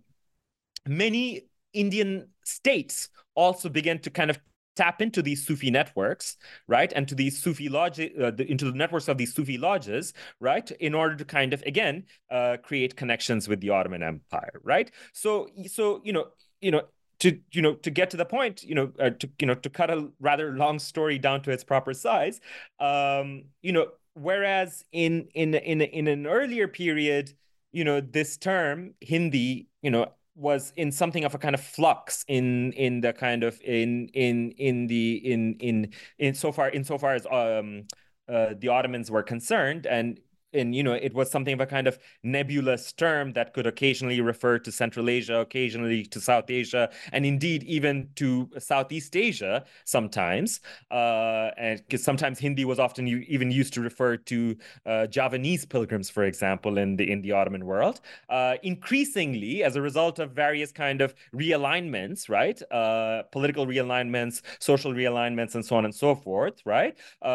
[0.86, 4.40] many Indian states also began to kind of
[4.76, 6.38] tap into these Sufi networks,
[6.68, 10.14] right, and to these Sufi lodges, uh, the, into the networks of these Sufi lodges,
[10.40, 14.92] right, in order to kind of again uh, create connections with the Ottoman Empire, right.
[15.14, 16.28] So, so you know,
[16.62, 16.84] you know.
[17.20, 19.70] To you know, to get to the point, you know, uh, to you know, to
[19.70, 22.42] cut a rather long story down to its proper size,
[22.80, 27.32] um, you know, whereas in in in in an earlier period,
[27.72, 32.24] you know, this term Hindi, you know, was in something of a kind of flux
[32.28, 36.84] in in the kind of in in in the in in in so far in
[36.84, 37.84] so far as um
[38.30, 39.86] uh, the Ottomans were concerned.
[39.86, 40.20] And
[40.54, 44.22] and you know it was something of a kind of nebulous term that could occasionally
[44.22, 50.60] refer to central asia occasionally to south asia and indeed even to southeast asia sometimes
[50.92, 56.10] uh, and because sometimes hindi was often even used to refer to uh, javanese pilgrims
[56.10, 58.02] for example in the in the ottoman world.
[58.30, 64.94] Uh, increasingly as a result of various kind of realignments right uh, political realignments social
[64.94, 67.26] realignments and so on and so forth right uh,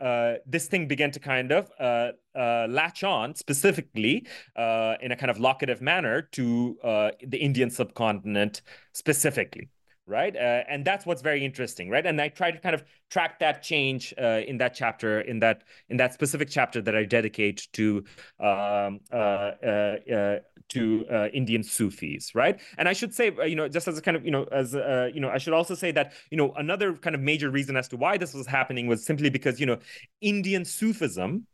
[0.00, 1.70] uh, this thing began to kind of
[2.34, 4.26] uh, latch on specifically
[4.56, 8.62] uh, in a kind of locative manner to uh, the Indian subcontinent
[8.92, 9.68] specifically.
[10.04, 10.34] Right.
[10.34, 11.88] Uh, and that's what's very interesting.
[11.88, 12.04] Right.
[12.04, 15.62] And I try to kind of track that change uh, in that chapter, in that
[15.90, 18.02] in that specific chapter that I dedicate to
[18.40, 19.52] um, uh,
[20.70, 22.34] to Indian Sufis.
[22.34, 22.60] Right.
[22.78, 24.74] And I should say, you know, just as a kind of, you know, as,
[25.14, 27.86] you know, I should also say that, you know, another kind of major reason as
[27.88, 29.78] to why this was happening was simply because, you know,
[30.20, 31.46] Indian Sufism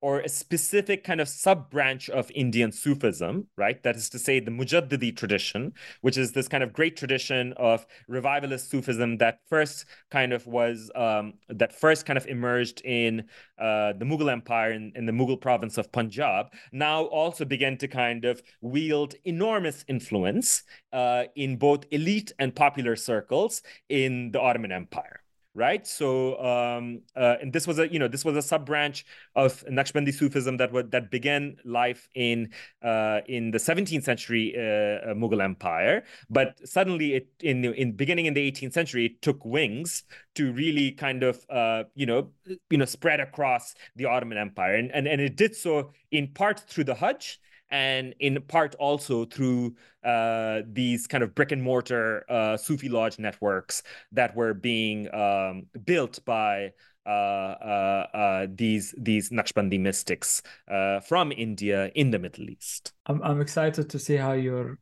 [0.00, 3.82] or a specific kind of sub branch of Indian Sufism, right?
[3.82, 5.72] That is to say, the Mujaddidi tradition,
[6.02, 10.90] which is this kind of great tradition of revivalist Sufism that first kind of was,
[10.94, 13.20] um, that first kind of emerged in
[13.58, 17.88] uh, the Mughal Empire in, in the Mughal province of Punjab, now also began to
[17.88, 24.72] kind of wield enormous influence uh, in both elite and popular circles in the Ottoman
[24.72, 25.20] Empire
[25.56, 25.86] right?
[25.86, 29.64] So, um, uh, and this was a you know this was a sub branch of
[29.64, 32.50] Naqshbandi Sufism that was that began life in
[32.82, 38.26] uh, in the 17th century uh, uh, Mughal Empire, but suddenly it in in beginning
[38.26, 40.04] in the 18th century it took wings
[40.34, 42.30] to really kind of uh, you know
[42.70, 46.60] you know spread across the Ottoman Empire, and and and it did so in part
[46.60, 47.40] through the Hajj
[47.70, 53.18] and in part also through uh, these kind of brick and mortar uh, Sufi lodge
[53.18, 56.72] networks that were being um, built by
[57.06, 62.92] uh, uh, uh these these Naqshbandi mystics uh, from India in the Middle East.
[63.06, 64.78] I'm I'm excited to see how your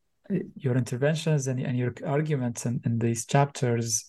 [0.57, 4.07] your interventions and, and your arguments in, in these chapters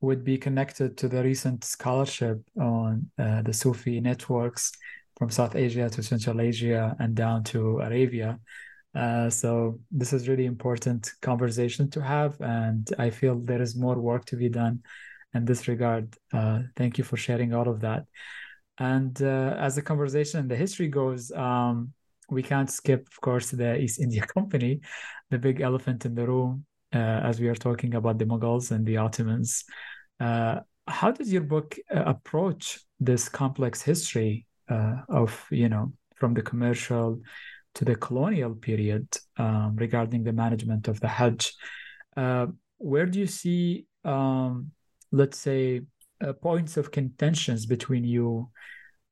[0.00, 4.72] would be connected to the recent scholarship on the Sufi networks
[5.18, 8.38] from South Asia to Central Asia and down to Arabia.
[8.94, 13.98] Uh, so this is really important conversation to have, and I feel there is more
[13.98, 14.82] work to be done
[15.34, 16.16] in this regard.
[16.32, 18.04] Uh, thank you for sharing all of that.
[18.78, 21.92] And uh, as the conversation and the history goes, um,
[22.30, 24.80] we can't skip, of course, the East India Company,
[25.30, 26.64] the big elephant in the room,
[26.94, 29.64] uh, as we are talking about the Mughals and the Ottomans.
[30.20, 36.34] Uh, how does your book uh, approach this complex history uh, of you know from
[36.34, 37.20] the commercial
[37.74, 39.06] to the colonial period
[39.36, 41.54] um, regarding the management of the Hajj.
[42.16, 42.46] Uh,
[42.78, 44.72] where do you see, um,
[45.12, 45.82] let's say,
[46.20, 48.50] uh, points of contentions between you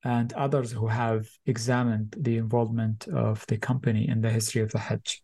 [0.04, 4.78] and others who have examined the involvement of the company in the history of the
[4.78, 5.22] Hajj?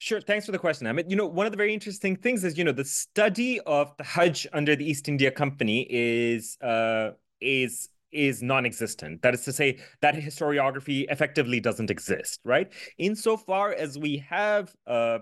[0.00, 0.20] Sure.
[0.20, 1.10] Thanks for the question, Ahmed.
[1.10, 4.04] You know, one of the very interesting things is, you know, the study of the
[4.04, 9.22] Hajj under the East India Company is uh, is is non-existent.
[9.22, 12.72] That is to say, that historiography effectively doesn't exist, right?
[12.98, 15.18] Insofar as we have uh,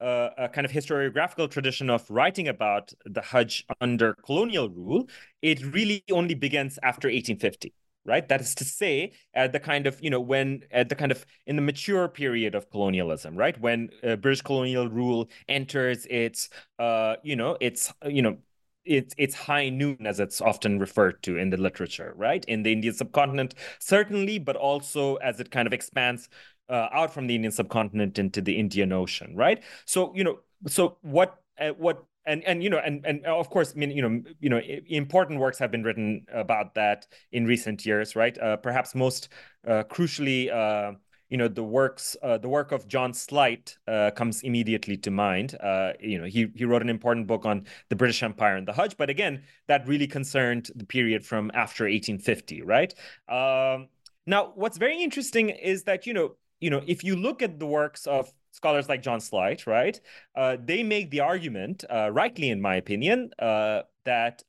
[0.00, 5.08] a, a, kind of historiographical tradition of writing about the Hajj under colonial rule,
[5.42, 7.72] it really only begins after 1850
[8.04, 11.12] right that is to say at the kind of you know when at the kind
[11.12, 16.48] of in the mature period of colonialism right when uh, british colonial rule enters its
[16.78, 18.36] uh you know its you know
[18.84, 22.44] it's it's high noon as it's often referred to in the literature right?
[22.46, 26.28] In the indian subcontinent certainly but also as it kind of expands
[26.68, 29.62] uh, out from the indian subcontinent into the indian ocean right?
[29.84, 33.72] So you know so what uh, what and and you know and and of course
[33.74, 37.84] I mean you know you know important works have been written about that in recent
[37.84, 38.36] years right?
[38.38, 39.28] Uh, perhaps most
[39.66, 40.92] uh, crucially uh,
[41.32, 45.56] you know the works uh, the work of John Slight uh, comes immediately to mind
[45.60, 48.74] uh, you know he he wrote an important book on the British Empire and the
[48.74, 52.92] Hajj but again that really concerned the period from after 1850 right
[53.30, 53.88] um,
[54.26, 57.66] now what's very interesting is that you know you know if you look at the
[57.66, 59.98] works of scholars like John Slight, right?
[60.36, 64.44] Uh, they make the argument, uh, rightly in my opinion, uh, that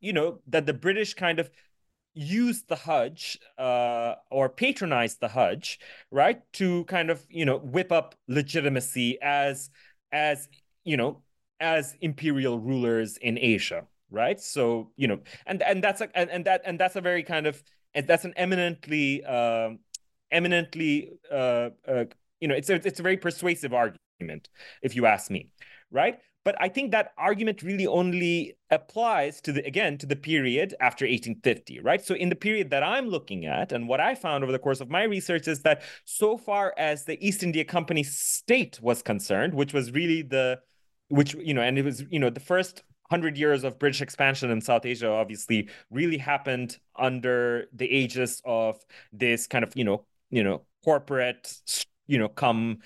[0.00, 1.50] you know that the British kind of
[2.14, 5.78] used the Hajj uh, or patronize the Hajj,
[6.10, 9.70] right, to kind of you know whip up legitimacy as
[10.12, 10.48] as
[10.84, 11.22] you know
[11.60, 14.40] as imperial rulers in Asia, right?
[14.40, 17.46] So you know, and and that's a and, and that and that's a very kind
[17.46, 17.62] of
[18.06, 19.80] that's an eminently um,
[20.30, 22.04] eminently uh, uh,
[22.44, 24.50] you know, it's a, it's a very persuasive argument,
[24.82, 25.48] if you ask me,
[25.90, 26.18] right?
[26.44, 31.06] But I think that argument really only applies to the again to the period after
[31.06, 32.04] 1850, right?
[32.04, 34.80] So in the period that I'm looking at, and what I found over the course
[34.80, 39.54] of my research is that so far as the East India Company state was concerned,
[39.54, 40.60] which was really the
[41.08, 44.50] which you know, and it was you know the first hundred years of British expansion
[44.50, 48.76] in South Asia obviously really happened under the aegis of
[49.12, 51.60] this kind of you know you know corporate
[52.06, 52.78] you know come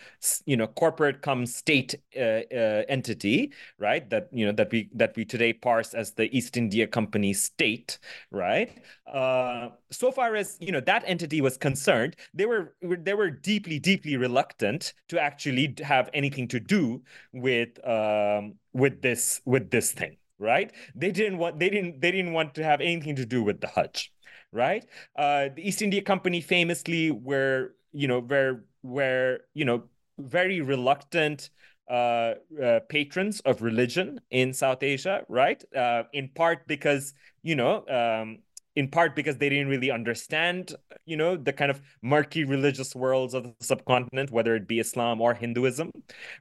[0.46, 4.08] you know corporate come state uh, uh, entity right?
[4.10, 7.98] That you know that we that we today parse as the east india company state
[8.30, 8.70] right?
[9.06, 13.78] Uh, so far as you know that entity was concerned they were they were deeply
[13.78, 17.02] deeply reluctant to actually have anything to do
[17.32, 20.72] with um, with this with this thing right?
[20.94, 23.68] They didn't want they didn't they didn't want to have anything to do with the
[23.68, 24.12] hajj
[24.52, 24.84] right?
[25.16, 29.84] Uh, the east india company famously were you know were were you know
[30.18, 31.50] very reluctant
[31.90, 35.62] uh, uh, patrons of religion in South Asia, right?
[35.74, 38.38] Uh, in part because you know um,
[38.78, 40.72] in part because they didn't really understand,
[41.04, 45.20] you know, the kind of murky religious worlds of the subcontinent, whether it be Islam
[45.20, 45.90] or Hinduism,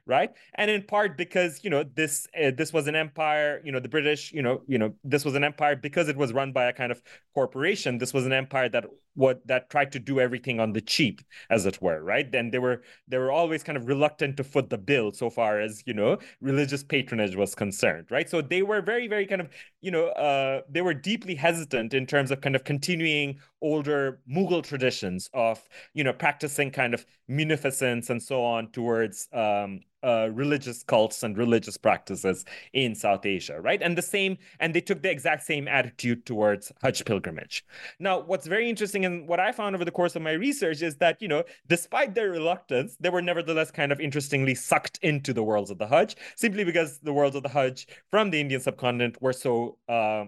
[0.06, 0.30] right?
[0.54, 3.88] And in part because, you know, this uh, this was an empire, you know, the
[3.88, 6.72] British, you know, you know, this was an empire because it was run by a
[6.72, 7.02] kind of
[7.34, 7.98] corporation.
[7.98, 8.84] This was an empire that
[9.18, 11.20] what that tried to do everything on the cheap,
[11.50, 12.30] as it were, right?
[12.30, 15.60] Then they were they were always kind of reluctant to foot the bill so far
[15.60, 18.30] as you know religious patronage was concerned, right?
[18.30, 19.48] So they were very very kind of
[19.80, 24.62] you know uh, they were deeply hesitant in terms of kind of continuing older Mughal
[24.62, 30.82] traditions of you know practicing kind of munificence and so on towards um, uh, religious
[30.82, 33.82] cults and religious practices in South Asia, right?
[33.82, 37.64] And the same, and they took the exact same attitude towards Hajj pilgrimage.
[37.98, 40.96] Now, what's very interesting and what I found over the course of my research is
[40.96, 45.42] that, you know, despite their reluctance, they were nevertheless kind of interestingly sucked into the
[45.42, 49.20] worlds of the Hajj, simply because the worlds of the Hajj from the Indian subcontinent
[49.20, 50.26] were so uh,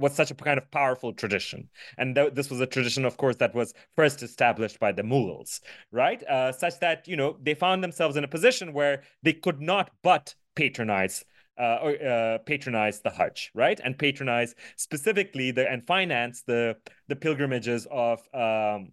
[0.00, 1.68] was such a kind of powerful tradition.
[1.98, 5.60] And th- this was a tradition, of course, that was first established by the Mughals,
[5.92, 6.22] right?
[6.24, 9.90] Uh, such that, you know, they found themselves in a position where they could not
[10.02, 11.24] but patronize
[11.58, 16.76] uh, or uh, patronize the Hajj, right, and patronize specifically the and finance the
[17.08, 18.92] the pilgrimages of um,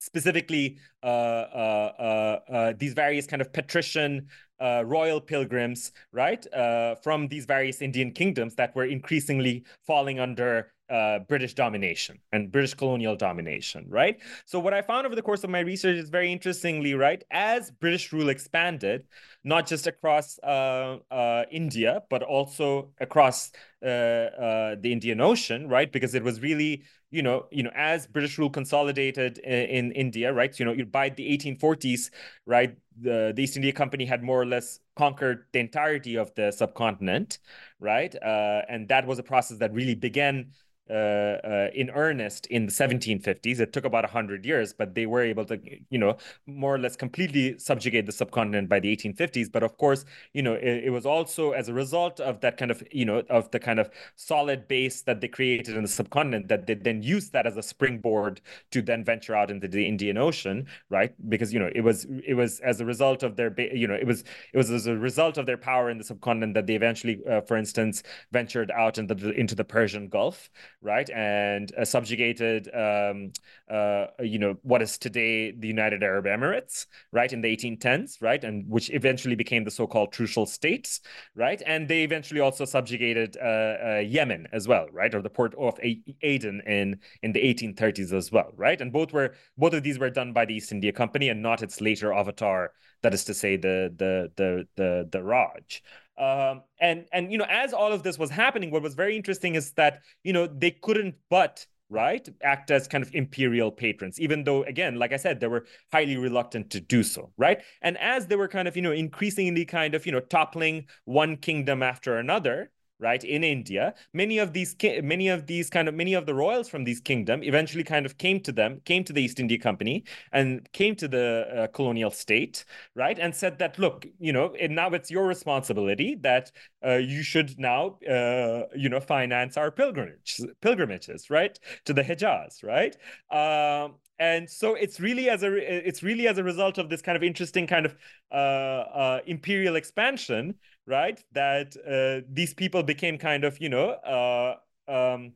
[0.00, 4.28] specifically uh, uh, uh, uh, these various kind of patrician
[4.60, 10.72] uh, royal pilgrims, right, uh, from these various Indian kingdoms that were increasingly falling under
[10.90, 14.18] uh, British domination and British colonial domination, right?
[14.46, 17.70] So what I found over the course of my research is very interestingly, right, as
[17.70, 19.06] British rule expanded,
[19.44, 23.52] not just across uh, uh, India, but also across
[23.82, 25.92] the Indian Ocean, right?
[25.92, 30.32] Because it was really, you know, you know, as British rule consolidated in, in India,
[30.32, 30.58] right?
[30.58, 32.10] You know, by the 1840s,
[32.46, 36.50] right, the, the East India Company had more or less conquered the entirety of the
[36.50, 37.38] subcontinent,
[37.80, 38.14] right?
[38.14, 40.50] Uh, and that was a process that really began
[40.90, 43.60] uh, uh, in earnest in the 1750s.
[43.60, 45.58] It took about 100 years, but they were able to,
[45.90, 46.16] you know,
[46.46, 49.50] more or less completely subjugate the subcontinent by the 1850s.
[49.50, 52.70] But of course, you know, it, it was also as a result of that kind
[52.70, 56.48] of, you know, of the kind of solid base that they created in the subcontinent
[56.48, 58.40] that they then used that as a springboard
[58.70, 61.12] to then venture out into the Indian Ocean, right?
[61.28, 64.06] Because, you know, it was it was as a result of their, you know, it
[64.06, 67.20] was it was as a result of their power in the subcontinent that they eventually,
[67.28, 68.02] uh, for instance,
[68.32, 70.50] ventured out into the, into the Persian Gulf,
[70.80, 73.32] right, and uh, subjugated, um,
[73.70, 78.44] uh, you know, what is today the United Arab Emirates, right, in the 1810s, right,
[78.44, 81.00] and which eventually became the so-called Trucial States,
[81.34, 85.54] right, and they eventually also subjugated uh, uh, Yemen as well, right, or the port
[85.56, 85.78] of
[86.22, 90.10] Aden in in the 1830s as well, right, and both were both of these were
[90.10, 92.72] done by the East India Company and not its later avatar,
[93.02, 95.82] that is to say, the the the the the Raj.
[96.18, 99.54] Um, and and you know, as all of this was happening, what was very interesting
[99.54, 104.44] is that you know they couldn't but right act as kind of imperial patrons even
[104.44, 107.62] though again like i said they were highly reluctant to do so right?
[107.80, 111.36] And as they were kind of you know increasingly kind of you know toppling one
[111.36, 116.14] kingdom after another right in india many of these many of these kind of many
[116.14, 119.22] of the royals from these kingdom eventually kind of came to them came to the
[119.22, 122.64] east india company and came to the uh, colonial state
[122.94, 126.50] right and said that look you know it, now it's your responsibility that
[126.86, 132.62] uh, you should now uh, you know finance our pilgrimage pilgrimages right to the hijaz
[132.62, 132.96] right?
[133.30, 137.16] Um, and so it's really as a it's really as a result of this kind
[137.16, 137.96] of interesting kind of
[138.32, 140.54] uh, uh, imperial expansion
[140.88, 141.22] right?
[141.32, 144.56] That uh, these people became kind of, you know, uh,
[144.90, 145.34] um,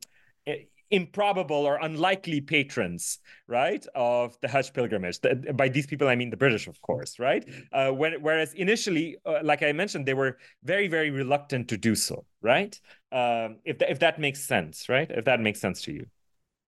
[0.91, 5.19] improbable or unlikely patrons, right, of the Hajj pilgrimage.
[5.53, 7.43] By these people, I mean the British, of course, right?
[7.71, 11.95] Uh, when, whereas initially, uh, like I mentioned, they were very, very reluctant to do
[11.95, 12.79] so, right?
[13.11, 15.09] Um, if, th- if that makes sense, right?
[15.09, 16.05] If that makes sense to you.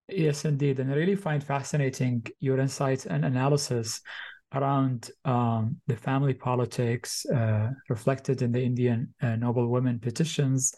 [0.07, 0.79] Yes, indeed.
[0.79, 4.01] And I really find fascinating your insights and analysis
[4.55, 10.73] around um, the family politics uh, reflected in the Indian uh, noble women petitions,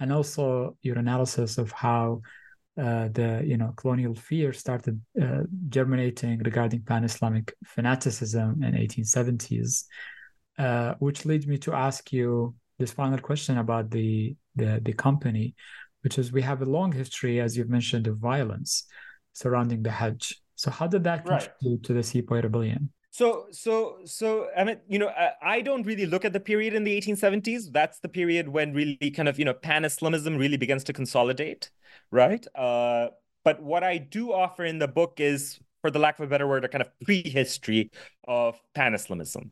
[0.00, 2.20] and also your analysis of how
[2.78, 9.84] uh, the you know colonial fear started uh, germinating regarding pan-Islamic fanaticism in 1870s,
[10.58, 15.54] uh, which leads me to ask you this final question about the the, the company,
[16.02, 18.84] which is we have a long history, as you've mentioned, of violence
[19.32, 20.40] surrounding the Hajj.
[20.56, 21.82] So how did that contribute right.
[21.84, 22.90] to the Sepoy Rebellion?
[23.12, 26.72] So, so, so, I mean, you know, I, I, don't really look at the period
[26.72, 27.70] in the 1870s.
[27.70, 31.70] That's the period when really kind of, you know, pan Islamism really begins to consolidate,
[32.10, 32.44] right?
[32.56, 33.08] Uh,
[33.44, 36.48] but what I do offer in the book is, for the lack of a better
[36.48, 37.90] word, a kind of prehistory
[38.26, 39.50] of pan Islamism,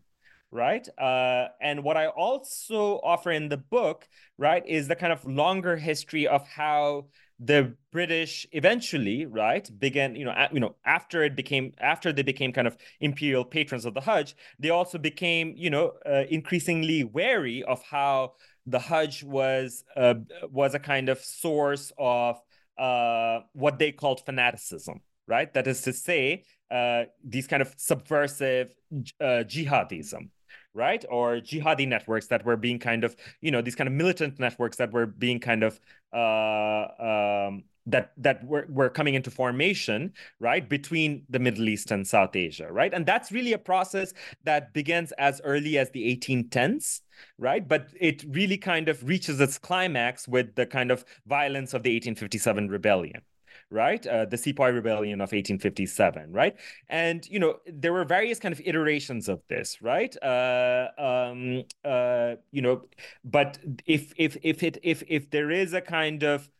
[0.50, 0.88] right?
[0.96, 4.08] Uh, and what I also offer in the book,
[4.38, 7.08] right, is the kind of longer history of how
[7.42, 12.22] the British eventually, right, began, you know, a, you know, after it became, after they
[12.22, 17.02] became kind of imperial patrons of the Hajj, they also became, you know, uh, increasingly
[17.02, 18.34] wary of how
[18.66, 20.14] the Hajj was uh,
[20.50, 22.38] was a kind of source of
[22.78, 25.52] uh, what they called fanaticism, right?
[25.54, 28.74] That is to say, uh, these kind of subversive
[29.18, 30.28] uh, jihadism,
[30.74, 31.04] right?
[31.10, 34.76] Or jihadi networks that were being kind of, you know, these kind of militant networks
[34.76, 35.80] that were being kind of
[36.12, 42.06] uh, um, that that were, were coming into formation right between the middle east and
[42.06, 42.92] south asia right?
[42.92, 44.12] And that's really a process
[44.44, 47.00] that begins as early as the 1810s
[47.38, 47.66] right?
[47.66, 51.90] But it really kind of reaches its climax with the kind of violence of the
[51.90, 53.22] 1857 rebellion
[53.70, 54.04] right?
[54.06, 56.56] Uh, the Sepoy Rebellion of 1857, right?
[56.88, 60.14] And you know there were various kind of iterations of this, right?
[60.22, 62.82] Uh, um, uh, you know,
[63.24, 66.50] but if if if it if if there is a kind of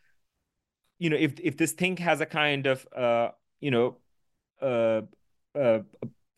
[0.99, 3.31] you know if if this thing has a kind of uh,
[3.61, 3.97] you know
[4.63, 5.03] uh,
[5.59, 5.81] uh,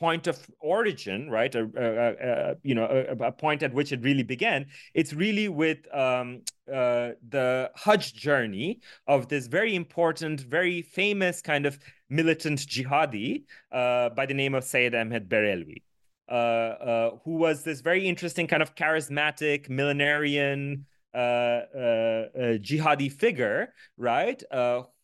[0.03, 1.55] point of origin, right?
[1.55, 1.97] A, a,
[2.31, 4.67] a you know, a, a, point at which it really began.
[4.95, 11.67] It's really with um, uh, the Hajj journey of this very important, very famous kind
[11.67, 11.79] of
[12.11, 15.83] militant jihadi uh, by the name of Sayyid Ahmed Barelvi.
[16.29, 20.83] Uh, uh, who was this very interesting kind of charismatic millenarian
[21.15, 24.43] uh, uh, jihadi figure, right?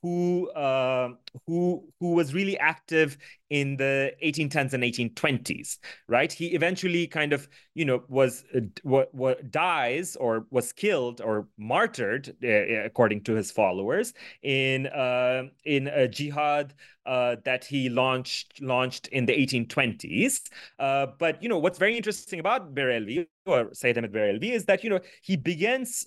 [0.08, 1.16] Who
[1.46, 3.16] who who was really active
[3.50, 5.78] in the 1810s and 1820s
[6.08, 6.32] right?
[6.32, 11.48] He eventually kind of you know was uh, what what dies or was killed or
[11.58, 14.12] martyred uh, according to his followers
[14.42, 16.74] in uh, in a jihad
[17.06, 20.40] uh, that he launched launched in the 1820s
[20.78, 24.82] uh, but you know what's very interesting about Barelvi or Sayyid Ahmed Barelvi is that
[24.82, 26.06] you know he begins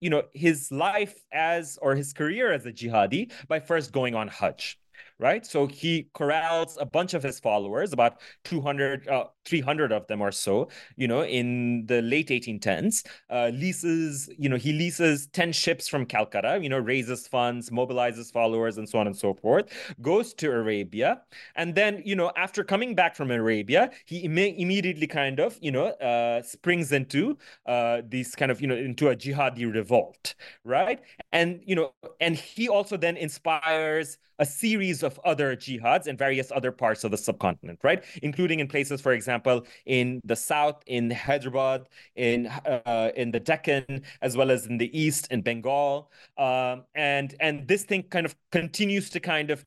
[0.00, 4.28] you know his life as or his career as a jihadi by first going on
[4.28, 4.78] Hajj
[5.18, 5.44] right?
[5.46, 10.30] So he corrals a bunch of his followers, about 200, uh, 300 of them or
[10.30, 15.88] so, you know, in the late 1810s, uh, leases, you know, he leases 10 ships
[15.88, 19.66] from Calcutta, you know, raises funds, mobilizes followers, and so on and so forth,
[20.00, 21.22] goes to Arabia.
[21.56, 25.70] And then, you know, after coming back from Arabia, he Im- immediately kind of, you
[25.72, 27.36] know, uh, springs into
[27.66, 30.34] uh, these kind of, you know, into a jihadi revolt,
[30.64, 31.00] right?
[31.32, 36.50] And, you know, and he also then inspires a series of other jihads in various
[36.52, 38.04] other parts of the subcontinent, right?
[38.22, 44.02] Including in places, for example, in the south, in Hyderabad, in uh, in the Deccan,
[44.22, 48.34] as well as in the east, in Bengal, um, and and this thing kind of
[48.52, 49.64] continues to kind of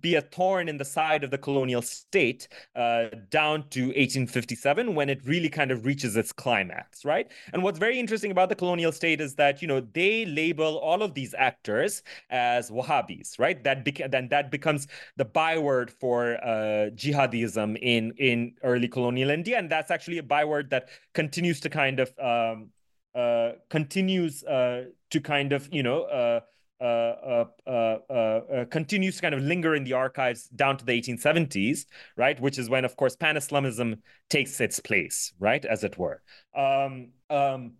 [0.00, 5.08] be a thorn in the side of the colonial state uh, down to 1857 when
[5.08, 7.30] it really kind of reaches its climax, right?
[7.52, 11.02] And what's very interesting about the colonial state is that you know they label all
[11.02, 13.62] of these actors as Wahhabis, right?
[13.64, 19.58] That beca- then that becomes the byword for uh, jihadism in in early colonial India,
[19.58, 22.70] and that's actually a byword that continues to kind of um,
[23.14, 26.42] uh, continues uh, to kind of you know
[26.80, 31.86] uh, uh, uh, continues to kind of linger in the archives down to the 1870s,
[32.16, 32.38] right?
[32.40, 36.22] Which is when, of course, pan-Islamism takes its place, right, as it were.
[36.54, 37.72] Um, um,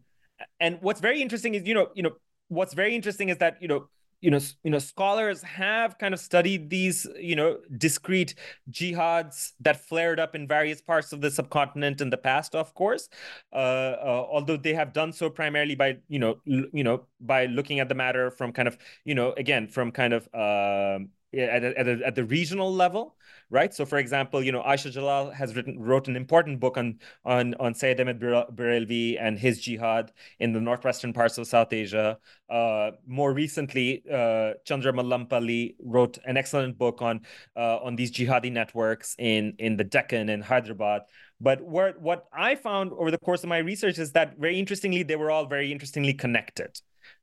[0.60, 2.12] and what's very interesting is, you know, you know,
[2.48, 3.88] what's very interesting is that, you know,
[4.20, 8.34] you know, you know, scholars have kind of studied these, you know, discrete
[8.70, 13.08] jihads that flared up in various parts of the subcontinent in the past, of course.
[13.52, 17.80] Uh, uh, although they have done so primarily by, you know, you know, by looking
[17.80, 21.78] at the matter from kind of, you know, again, from kind of um, at, a,
[21.78, 23.16] at, a, at the regional level,
[23.50, 23.72] right?
[23.72, 27.54] So, for example, you know, Ayesha Jalal has written wrote an important book on on
[27.54, 32.18] on Sayyid Ahmed Barelvi and his jihad in the northwestern parts of South Asia.
[32.48, 37.20] Uh, more recently, uh, Chandra Mallampalli wrote an excellent book on
[37.56, 41.02] uh, on these jihadi networks in in the Deccan and Hyderabad.
[41.40, 45.02] But what what I found over the course of my research is that very interestingly,
[45.02, 46.80] they were all very interestingly connected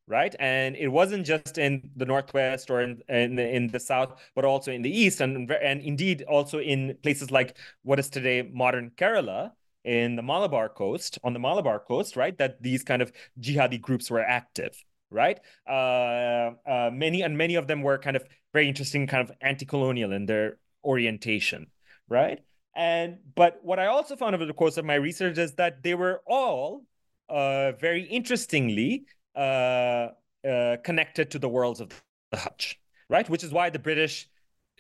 [0.08, 0.36] right?
[0.40, 4.72] And it wasn't just in the northwest or in in, in the south, but also
[4.72, 9.52] in the east, and and indeed also in places like what is today modern Kerala
[9.84, 12.38] in the Malabar coast, on the Malabar coast, right?
[12.38, 15.40] That these kind of jihadi groups were active, right?
[15.68, 18.24] Uh, uh, many and many of them were kind of
[18.54, 21.68] very interesting, kind of anti-colonial in their orientation,
[22.10, 22.40] right?
[22.76, 25.94] And but what I also found over the course of my research is that they
[25.94, 26.86] were all
[27.30, 29.06] uh, very interestingly
[29.36, 30.10] uh,
[30.48, 31.90] uh, connected to the worlds of
[32.32, 32.80] the Hajj,
[33.10, 33.30] right?
[33.30, 34.28] Which is why the British,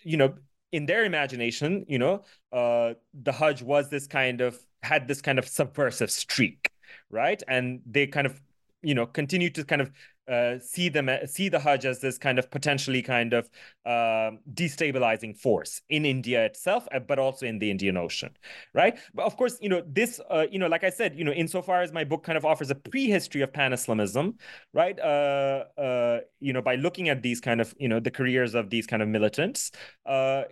[0.03, 0.35] you know,
[0.71, 5.39] in their imagination, you know, uh, the Hajj was this kind of had this kind
[5.39, 6.71] of subversive streak,
[7.09, 7.41] right?
[7.47, 8.41] And they kind of,
[8.81, 9.91] you know, continue to kind of
[10.27, 13.49] uh, see them see the Hajj as this kind of potentially kind of
[13.85, 18.29] uh, destabilizing force in India itself, uh, but also in the Indian Ocean,
[18.73, 18.97] right?
[19.13, 21.81] But of course, you know this, uh, you know, like I said, you know, insofar
[21.81, 24.37] as my book kind of offers a prehistory of Pan-Islamism,
[24.73, 24.99] right?
[24.99, 28.69] Uh, uh, you know, by looking at these kind of, you know, the careers of
[28.69, 29.71] these kind of militants,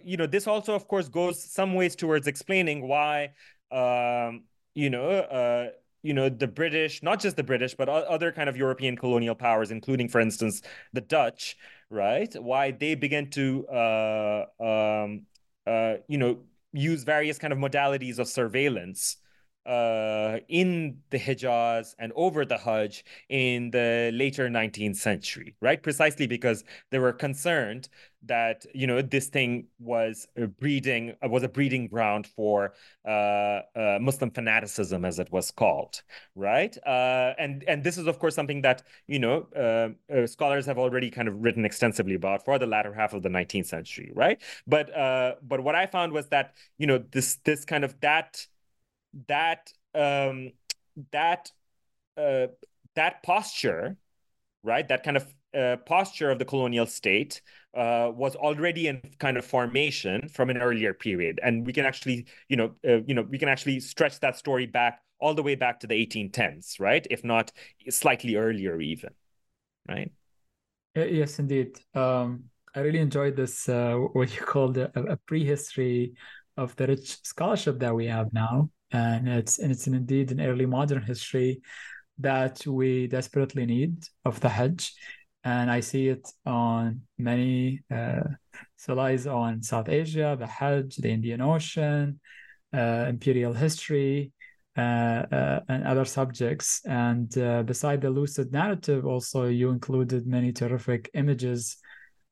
[0.03, 3.30] you know, this also, of course, goes some ways towards explaining why,
[3.72, 4.43] um,
[4.73, 5.72] you know
[6.03, 9.72] you know the british not just the british but other kind of european colonial powers
[9.72, 10.61] including for instance
[10.94, 11.57] the dutch
[11.90, 15.26] right why they began to uh, um,
[15.68, 16.40] uh, you know
[16.73, 19.18] use various kind of modalities of surveillance
[19.65, 25.82] uh, in the Hijaz and over the Hajj in the later 19th century, right?
[25.82, 27.88] Precisely because they were concerned
[28.23, 32.73] that you know this thing was a breeding uh, was a breeding ground for
[33.06, 36.02] uh, uh, Muslim fanaticism, as it was called,
[36.35, 36.77] right?
[36.85, 40.77] Uh, and and this is of course something that you know uh, uh, scholars have
[40.77, 44.41] already kind of written extensively about for the latter half of the 19th century, right?
[44.68, 44.91] But
[45.41, 48.45] but what I found was that you know this this kind of that
[49.27, 50.52] that um,
[51.11, 51.52] that
[52.15, 53.98] that posture,
[54.64, 54.88] right?
[54.88, 57.41] That kind of uh, posture of the colonial state
[57.76, 62.26] uh, was already in kind of formation from an earlier period, and we can actually,
[62.49, 65.56] you know, uh, you know, we can actually stretch that story back all the way
[65.56, 67.06] back to the 1810s, right?
[67.10, 67.52] If not
[67.90, 69.11] slightly earlier, even,
[69.88, 70.11] right?
[70.95, 71.80] Yes, indeed.
[71.94, 72.45] Um,
[72.76, 76.14] I really enjoyed this uh, what you called a, a prehistory
[76.57, 80.65] of the rich scholarship that we have now, and it's and it's indeed an early
[80.65, 81.61] modern history
[82.19, 84.94] that we desperately need of the Hajj
[85.43, 88.22] and I see it on many uh,
[88.88, 92.19] lies on South Asia, the Hajj, the Indian Ocean,
[92.73, 94.31] uh, imperial history,
[94.77, 96.81] uh, uh, and other subjects.
[96.85, 101.77] And uh, beside the lucid narrative, also you included many terrific images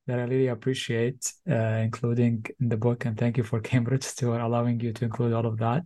[0.07, 1.53] that I really appreciate, uh,
[1.83, 3.05] including in the book.
[3.05, 5.83] And thank you for Cambridge for allowing you to include all of that.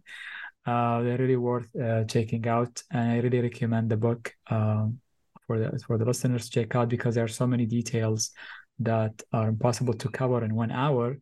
[0.66, 1.68] They're really worth
[2.08, 5.00] checking out, and I really recommend the book um,
[5.48, 8.32] for the for the listeners to check out because there are so many details
[8.80, 11.18] that are impossible to cover in one hour.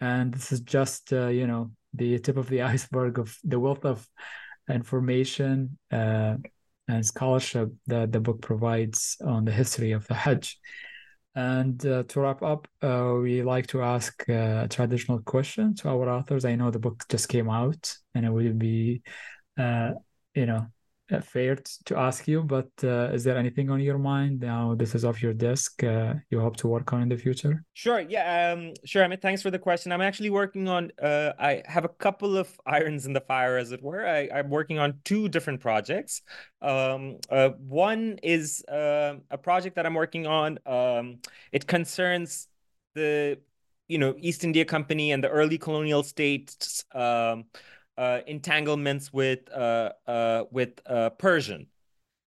[0.00, 4.06] And this is just you know the tip of the iceberg of the wealth of
[4.68, 6.36] information uh,
[6.88, 10.58] and scholarship that the book provides on the history of the Hajj.
[11.34, 15.90] And uh, to wrap up, uh, we like to ask uh, a traditional question to
[15.90, 16.46] our authors.
[16.46, 19.02] I know the book just came out, and it would be,
[19.58, 19.90] uh,
[20.34, 20.64] you know, uh,
[21.22, 24.74] fair to ask you, but uh, is there anything on your mind now?
[24.74, 25.82] This is off your desk.
[25.84, 27.64] Uh, you hope to work on in the future?
[27.74, 28.00] Sure.
[28.00, 28.52] Yeah.
[28.52, 28.74] Um.
[28.84, 29.04] Sure.
[29.04, 29.92] I mean, thanks for the question.
[29.92, 30.90] I'm actually working on.
[31.00, 34.06] Uh, I have a couple of irons in the fire, as it were.
[34.06, 36.22] I, I'm working on two different projects.
[36.60, 37.18] Um.
[37.30, 37.50] Uh.
[37.58, 40.58] One is uh, a project that I'm working on.
[40.66, 41.18] Um.
[41.52, 42.48] It concerns
[42.94, 43.38] the,
[43.86, 46.84] you know, East India Company and the early colonial states.
[47.98, 51.66] Uh, entanglements with uh, uh, with uh, Persian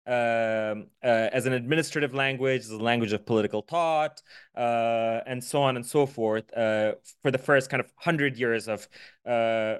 [0.07, 4.23] um, uh, as an administrative language, as a language of political thought,
[4.57, 8.89] uh, and so on and so forth, for the first kind of hundred years of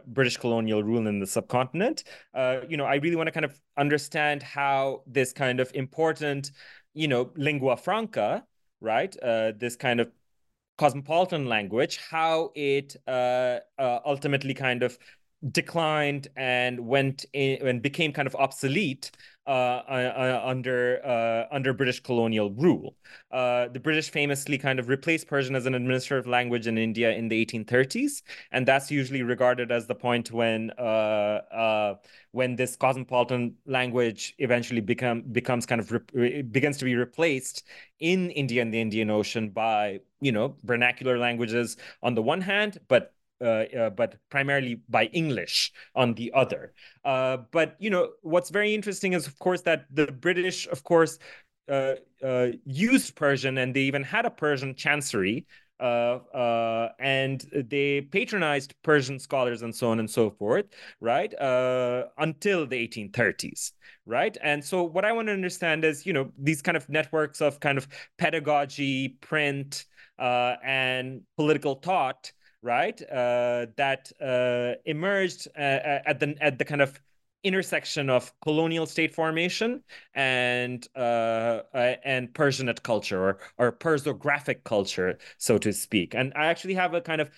[0.07, 2.05] British colonial rule in the subcontinent.
[2.69, 6.53] you know, I really want to kind of understand how this kind of important,
[6.93, 8.45] you know, lingua franca,
[8.83, 9.17] right?
[9.59, 10.13] this kind of
[10.77, 12.95] cosmopolitan language, how it
[13.79, 14.99] ultimately kind of
[15.51, 19.11] declined and went in and became kind of obsolete
[19.47, 19.51] uh,
[19.89, 22.97] uh, under uh, under British colonial rule.
[23.31, 27.29] Uh, the British famously kind of replaced Persian as an administrative language in India in
[27.29, 31.95] the 1830s, and that's usually regarded as the point when uh, uh,
[32.33, 35.89] when this cosmopolitan language eventually become becomes kind of
[36.53, 37.67] begins to be replaced
[38.01, 42.79] in India and the Indian Ocean by you know vernacular languages on the one hand,
[42.89, 46.73] but uh, uh, but primarily by English on the other.
[47.05, 51.19] Uh, but you know what's very interesting is, of course, that the British, of course,
[51.69, 55.47] uh, uh, used Persian, and they even had a Persian chancery.
[55.81, 60.67] Uh, and they patronized Persian scholars and so on and so forth,
[61.01, 61.33] right?
[62.19, 63.73] until the 1830s,
[64.05, 64.37] right?
[64.43, 67.61] And so, what I want to understand is, you know, these kind of networks of
[67.61, 67.87] kind of
[68.19, 69.85] pedagogy, print,
[70.19, 72.33] and political thought
[72.63, 73.01] right?
[73.03, 77.01] Uh, that uh, emerged uh, uh, at the at the kind of
[77.45, 79.83] intersection of colonial state formation
[80.15, 86.15] and uh, uh, and Persianate culture or or Persographic culture, so to speak.
[86.15, 87.31] And I actually have a kind of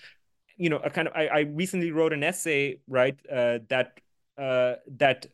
[0.57, 3.99] you know a kind of I, I recently wrote an essay right that
[4.37, 5.27] that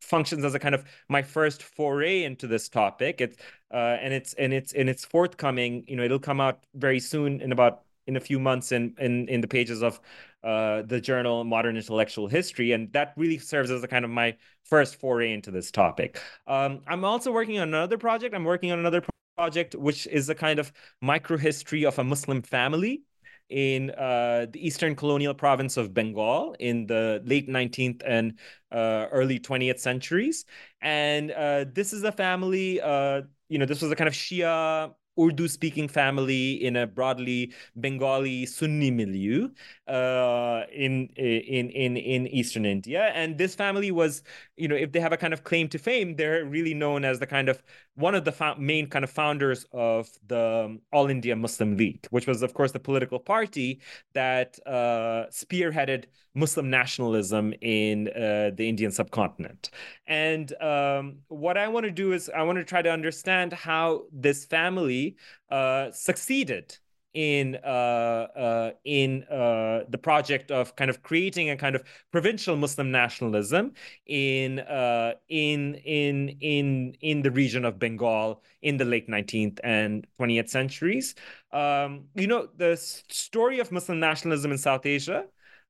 [0.00, 3.20] functions as a kind of my first foray into this topic.
[3.20, 3.36] It's
[3.72, 5.84] uh, and it's and it's and it's forthcoming.
[5.88, 9.28] You know, it'll come out very soon in about in a few months in in,
[9.28, 10.00] in the pages of
[10.42, 14.36] uh, the journal Modern Intellectual History, and that really serves as a kind of my
[14.64, 16.20] first foray into this topic.
[16.46, 18.34] Um, I'm also working on another project.
[18.34, 19.02] I'm working on another
[19.36, 20.72] project which is a kind of
[21.02, 23.02] microhistory of a Muslim family
[23.50, 28.38] in uh, the eastern colonial province of Bengal in the late 19th and
[28.72, 30.44] uh, early 20th centuries.
[30.80, 34.94] And uh, this is a family, uh, you know, this was a kind of Shia
[35.18, 39.48] Urdu speaking family in a broadly Bengali Sunni milieu
[39.86, 43.12] uh, in, in, in, in Eastern India.
[43.14, 44.22] And this family was,
[44.56, 47.18] you know, if they have a kind of claim to fame, they're really known as
[47.18, 47.62] the kind of
[47.94, 52.42] one of the main kind of founders of the All India Muslim League, which was,
[52.42, 53.80] of course, the political party
[54.14, 59.70] that uh, spearheaded Muslim nationalism in uh, the Indian subcontinent.
[60.06, 64.04] And um, what I want to do is I want to try to understand how
[64.12, 65.16] this family
[65.50, 66.76] uh, succeeded
[67.14, 72.56] in uh, uh, in uh, the project of kind of creating a kind of provincial
[72.56, 73.72] Muslim nationalism
[74.06, 80.06] in uh, in in in in the region of Bengal in the late 19th and
[80.18, 81.14] 20th centuries.
[81.52, 85.24] Um, you know, the story of Muslim nationalism in South Asia.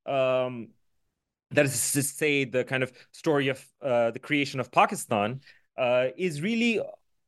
[0.07, 0.69] Um,
[1.51, 5.41] that is to say, the kind of story of uh, the creation of Pakistan
[5.79, 6.81] uh, is really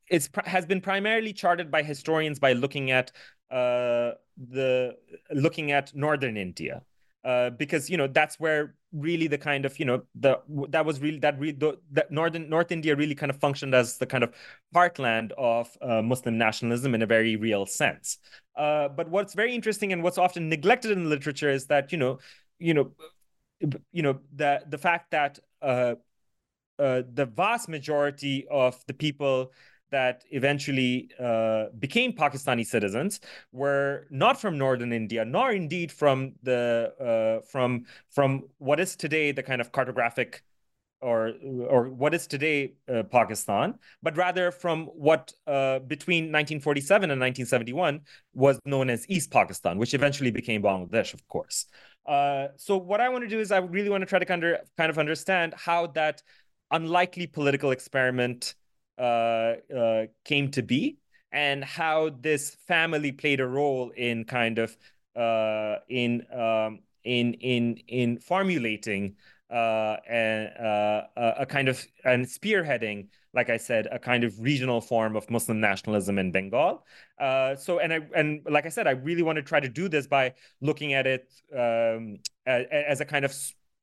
[0.09, 3.11] it's has been primarily charted by historians by looking at
[3.49, 4.95] the
[5.31, 6.81] looking at northern India.
[7.25, 11.01] Uh, because you know that's where really the kind of you know the that was
[11.01, 14.23] really that really the, that northern North India really kind of functioned as the kind
[14.23, 14.33] of
[14.73, 18.19] heartland of uh, Muslim nationalism in a very real sense.
[18.55, 21.97] Uh, but what's very interesting and what's often neglected in the literature is that you
[21.97, 22.19] know
[22.59, 22.91] you know
[23.91, 25.95] you know the the fact that uh,
[26.79, 29.51] uh, the vast majority of the people
[29.91, 33.19] that eventually uh, became Pakistani citizens
[33.51, 39.31] were not from northern India, nor indeed from the uh, from from what is today
[39.31, 40.41] the kind of cartographic
[41.01, 41.33] or
[41.69, 48.01] or what is today uh, Pakistan, but rather from what uh, between 1947 and 1971
[48.33, 51.65] was known as East Pakistan, which eventually became Bangladesh, of course.
[52.05, 54.43] Uh, so what I want to do is I really want to try to kind
[54.43, 56.23] of kind of understand how that
[56.71, 58.55] unlikely political experiment
[58.97, 60.97] came to be
[61.31, 64.77] and how this family played a role in kind of
[65.15, 69.15] uh, in um, in in in formulating
[69.49, 74.81] uh, and, uh, a kind of and spearheading, like I said, a kind of regional
[74.81, 76.85] form of Muslim nationalism in Bengal.
[77.19, 79.87] Uh, so, and I and like I said, I really want to try to do
[79.87, 83.33] this by looking at it um, as, as, a kind of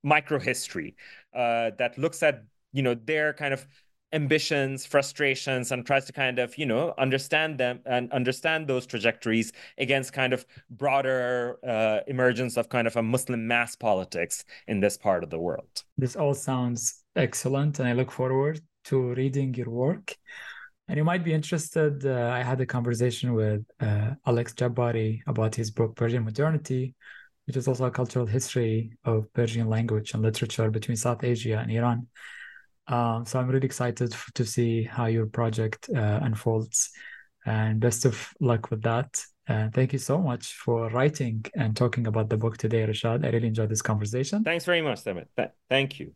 [0.03, 0.97] micro history
[1.33, 3.67] that looks at you know their kind of
[4.15, 9.53] ambitions, frustrations, and tries to kind of, you know, understand them and understand those trajectories
[9.77, 14.97] against kind of broader uh, emergence of kind of a Muslim mass politics in this
[14.97, 15.83] part of the world.
[15.99, 20.17] This all sounds excellent, and I look forward to reading your work.
[20.89, 22.05] And you might be interested.
[22.05, 26.95] Uh, I had a conversation with uh, Alex Jabbari about his book Persian Modernity,
[27.47, 31.71] which is also a cultural history of Persian language and literature between South Asia and
[31.71, 32.07] Iran.
[32.87, 36.91] Um, so I'm really excited to see how your project uh, unfolds,
[37.47, 39.23] and best of luck with that.
[39.47, 43.25] And thank you so much for writing and talking about the book today, Rishad.
[43.25, 44.43] I really enjoyed this conversation.
[44.43, 45.29] Thanks very much, David.
[45.37, 46.15] Th- thank you.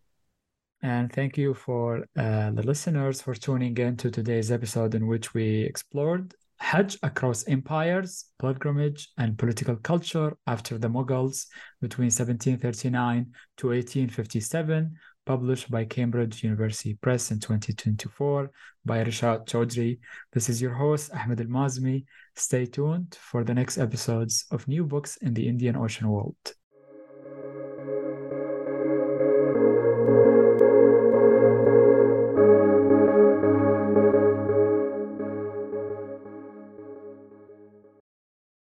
[0.80, 5.34] And thank you for uh, the listeners for tuning in to today's episode in which
[5.34, 11.46] we explored Hajj across empires, pilgrimage, and political culture after the Mughals
[11.80, 14.96] between 1739 to 1857
[15.28, 18.50] published by Cambridge University Press in 2024
[18.86, 19.98] by Rishad Choudhury.
[20.32, 22.06] This is your host, Ahmed AlMaazmi.
[22.34, 26.54] Stay tuned for the next episodes of New Books in the Indian Ocean World.